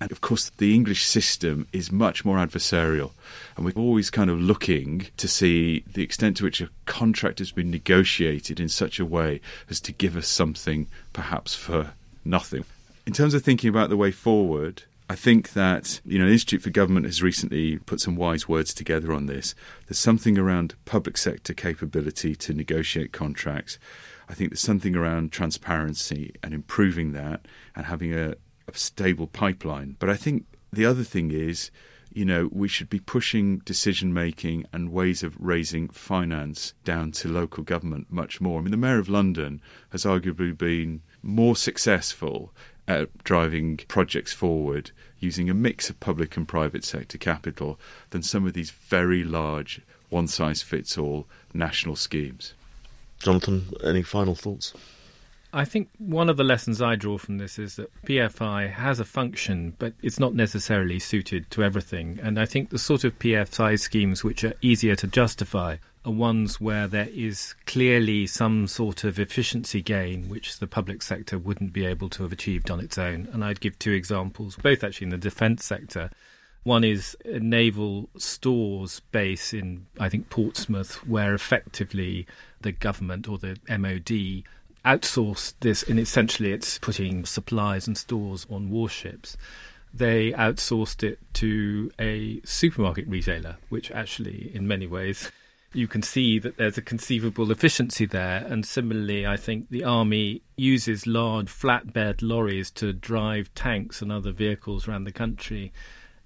And 0.01 0.11
of 0.11 0.21
course, 0.21 0.49
the 0.49 0.73
English 0.73 1.05
system 1.05 1.67
is 1.71 1.91
much 1.91 2.25
more 2.25 2.37
adversarial. 2.37 3.11
And 3.55 3.65
we're 3.65 3.73
always 3.73 4.09
kind 4.09 4.29
of 4.29 4.39
looking 4.39 5.07
to 5.17 5.27
see 5.27 5.83
the 5.93 6.03
extent 6.03 6.37
to 6.37 6.43
which 6.43 6.61
a 6.61 6.69
contract 6.85 7.39
has 7.39 7.51
been 7.51 7.69
negotiated 7.69 8.59
in 8.59 8.69
such 8.69 8.99
a 8.99 9.05
way 9.05 9.39
as 9.69 9.79
to 9.81 9.91
give 9.91 10.17
us 10.17 10.27
something 10.27 10.87
perhaps 11.13 11.53
for 11.53 11.91
nothing. 12.25 12.65
In 13.07 13.13
terms 13.13 13.33
of 13.33 13.41
thinking 13.41 13.69
about 13.69 13.89
the 13.89 13.95
way 13.95 14.11
forward, 14.11 14.83
I 15.09 15.15
think 15.15 15.53
that 15.53 16.01
you 16.03 16.19
know 16.19 16.25
the 16.25 16.33
Institute 16.33 16.61
for 16.61 16.71
Government 16.71 17.05
has 17.05 17.23
recently 17.23 17.77
put 17.77 18.01
some 18.01 18.17
wise 18.17 18.49
words 18.49 18.73
together 18.73 19.13
on 19.13 19.27
this. 19.27 19.55
There's 19.87 19.97
something 19.97 20.37
around 20.37 20.75
public 20.83 21.17
sector 21.17 21.53
capability 21.53 22.35
to 22.35 22.53
negotiate 22.53 23.13
contracts. 23.13 23.79
I 24.27 24.33
think 24.33 24.49
there's 24.49 24.59
something 24.59 24.93
around 24.93 25.31
transparency 25.31 26.35
and 26.43 26.53
improving 26.53 27.13
that 27.13 27.45
and 27.77 27.85
having 27.85 28.13
a, 28.13 28.35
a 28.67 28.73
stable 28.77 29.27
pipeline. 29.27 29.95
But 29.99 30.09
I 30.09 30.17
think 30.17 30.43
the 30.73 30.85
other 30.85 31.05
thing 31.05 31.31
is, 31.31 31.71
you 32.11 32.25
know, 32.25 32.49
we 32.51 32.67
should 32.67 32.89
be 32.89 32.99
pushing 32.99 33.59
decision 33.59 34.13
making 34.13 34.65
and 34.73 34.91
ways 34.91 35.23
of 35.23 35.37
raising 35.39 35.87
finance 35.87 36.73
down 36.83 37.13
to 37.13 37.29
local 37.29 37.63
government 37.63 38.07
much 38.09 38.41
more. 38.41 38.59
I 38.59 38.63
mean, 38.63 38.71
the 38.71 38.75
Mayor 38.75 38.99
of 38.99 39.07
London 39.07 39.61
has 39.91 40.03
arguably 40.03 40.57
been 40.57 41.03
more 41.23 41.55
successful 41.55 42.53
at 42.87 43.23
driving 43.23 43.77
projects 43.87 44.33
forward 44.33 44.91
using 45.19 45.49
a 45.49 45.53
mix 45.53 45.89
of 45.89 45.99
public 45.99 46.37
and 46.37 46.47
private 46.47 46.83
sector 46.83 47.17
capital 47.17 47.79
than 48.11 48.21
some 48.23 48.45
of 48.45 48.53
these 48.53 48.71
very 48.71 49.23
large 49.23 49.81
one 50.09 50.27
size 50.27 50.61
fits 50.61 50.97
all 50.97 51.27
national 51.53 51.95
schemes. 51.95 52.53
Jonathan, 53.19 53.73
any 53.83 54.03
final 54.03 54.35
thoughts? 54.35 54.73
I 55.53 55.65
think 55.65 55.89
one 55.97 56.29
of 56.29 56.37
the 56.37 56.43
lessons 56.43 56.81
I 56.81 56.95
draw 56.95 57.17
from 57.17 57.37
this 57.37 57.57
is 57.57 57.77
that 57.77 57.91
PFI 58.03 58.69
has 58.69 58.99
a 58.99 59.05
function, 59.05 59.73
but 59.79 59.93
it's 60.03 60.19
not 60.19 60.35
necessarily 60.35 60.99
suited 60.99 61.49
to 61.51 61.63
everything. 61.63 62.19
And 62.21 62.39
I 62.39 62.45
think 62.45 62.69
the 62.69 62.77
sort 62.77 63.03
of 63.03 63.17
PFI 63.17 63.79
schemes 63.79 64.23
which 64.23 64.43
are 64.43 64.53
easier 64.61 64.95
to 64.97 65.07
justify 65.07 65.77
are 66.07 66.11
ones 66.11 66.61
where 66.61 66.87
there 66.87 67.09
is 67.11 67.53
clearly 67.65 68.25
some 68.25 68.65
sort 68.67 69.03
of 69.03 69.19
efficiency 69.19 69.81
gain 69.81 70.29
which 70.29 70.59
the 70.59 70.67
public 70.67 71.01
sector 71.01 71.37
wouldn't 71.37 71.73
be 71.73 71.85
able 71.85 72.09
to 72.09 72.23
have 72.23 72.31
achieved 72.31 72.71
on 72.71 72.79
its 72.79 72.97
own. 72.97 73.27
And 73.33 73.43
I'd 73.43 73.59
give 73.59 73.77
two 73.77 73.91
examples, 73.91 74.55
both 74.55 74.83
actually 74.83 75.05
in 75.05 75.11
the 75.11 75.17
defence 75.17 75.65
sector. 75.65 76.09
One 76.63 76.83
is 76.83 77.17
a 77.25 77.39
naval 77.39 78.09
stores 78.17 79.01
base 79.11 79.53
in, 79.53 79.85
I 79.99 80.09
think, 80.09 80.29
Portsmouth, 80.29 81.05
where 81.05 81.33
effectively 81.33 82.25
the 82.61 82.71
government 82.71 83.27
or 83.27 83.37
the 83.37 83.57
MOD 83.69 84.43
outsourced 84.85 85.55
this, 85.59 85.83
and 85.83 85.99
essentially 85.99 86.53
it's 86.53 86.79
putting 86.79 87.25
supplies 87.25 87.85
and 87.85 87.97
stores 87.97 88.47
on 88.49 88.69
warships 88.69 89.35
they 89.93 90.31
outsourced 90.33 91.01
it 91.01 91.17
to 91.33 91.89
a 91.97 92.39
supermarket 92.43 93.07
retailer, 93.07 93.57
which 93.69 93.89
actually, 93.89 94.51
in 94.53 94.67
many 94.67 94.85
ways, 94.85 95.31
you 95.77 95.87
can 95.87 96.01
see 96.01 96.39
that 96.39 96.57
there's 96.57 96.79
a 96.79 96.81
conceivable 96.81 97.51
efficiency 97.51 98.07
there. 98.07 98.43
And 98.49 98.65
similarly, 98.65 99.27
I 99.27 99.37
think 99.37 99.69
the 99.69 99.83
army 99.83 100.41
uses 100.55 101.05
large 101.05 101.49
flatbed 101.49 102.23
lorries 102.23 102.71
to 102.71 102.91
drive 102.91 103.53
tanks 103.53 104.01
and 104.01 104.11
other 104.11 104.31
vehicles 104.31 104.87
around 104.87 105.03
the 105.03 105.11
country, 105.11 105.71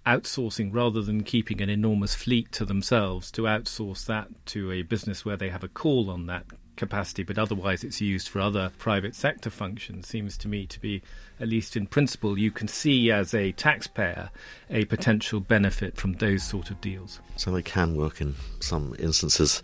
outsourcing 0.07 0.73
rather 0.73 1.01
than 1.01 1.23
keeping 1.23 1.61
an 1.61 1.69
enormous 1.69 2.15
fleet 2.15 2.49
to 2.53 2.63
themselves, 2.63 3.29
to 3.31 3.41
outsource 3.41 4.05
that 4.05 4.29
to 4.45 4.71
a 4.71 4.83
business 4.83 5.25
where 5.25 5.37
they 5.37 5.49
have 5.49 5.65
a 5.65 5.67
call 5.67 6.09
on 6.09 6.27
that 6.27 6.45
capacity, 6.75 7.23
but 7.23 7.37
otherwise 7.37 7.83
it's 7.83 8.01
used 8.01 8.27
for 8.27 8.39
other 8.39 8.71
private 8.77 9.15
sector 9.15 9.49
functions, 9.49 10.07
seems 10.07 10.37
to 10.37 10.47
me 10.47 10.65
to 10.67 10.79
be, 10.79 11.01
at 11.39 11.47
least 11.47 11.75
in 11.75 11.87
principle, 11.87 12.37
you 12.37 12.51
can 12.51 12.67
see 12.67 13.11
as 13.11 13.33
a 13.33 13.51
taxpayer 13.53 14.29
a 14.69 14.85
potential 14.85 15.39
benefit 15.39 15.97
from 15.97 16.13
those 16.13 16.43
sort 16.43 16.71
of 16.71 16.81
deals. 16.81 17.19
So 17.35 17.51
they 17.51 17.61
can 17.61 17.95
work 17.95 18.21
in 18.21 18.35
some 18.59 18.95
instances. 18.99 19.63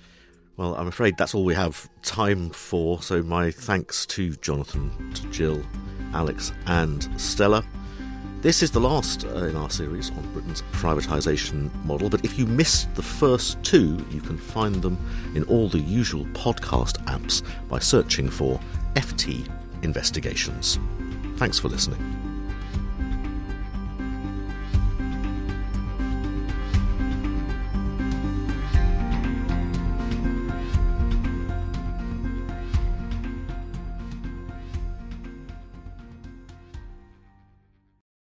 Well, 0.58 0.76
I'm 0.76 0.88
afraid 0.88 1.18
that's 1.18 1.36
all 1.36 1.46
we 1.46 1.54
have 1.54 1.88
time 2.02 2.50
for, 2.50 3.02
so 3.02 3.22
my 3.22 3.52
thanks 3.52 4.06
to 4.08 4.36
Jonathan, 4.38 5.14
to 5.14 5.28
Gill, 5.28 5.64
Alex, 6.14 6.52
and 6.66 7.08
Stella. 7.22 7.64
This 8.48 8.64
is 8.64 8.72
the 8.72 8.80
last 8.80 9.26
uh, 9.26 9.44
in 9.44 9.58
our 9.58 9.70
series 9.70 10.10
on 10.12 10.26
Britain's 10.32 10.62
privatisation 10.72 11.70
model, 11.84 12.08
but 12.10 12.24
if 12.24 12.40
you 12.40 12.46
missed 12.46 12.96
the 12.96 13.02
first 13.02 13.62
two, 13.62 13.98
you 14.10 14.22
can 14.22 14.38
find 14.38 14.76
them 14.76 14.98
in 15.36 15.44
all 15.50 15.68
the 15.68 15.80
usual 15.80 16.24
podcast 16.28 17.04
apps 17.08 17.44
by 17.68 17.80
searching 17.80 18.30
for 18.30 18.58
FT 18.94 19.46
Investigations. 19.84 20.80
Thanks 21.36 21.60
for 21.60 21.68
listening. 21.68 22.27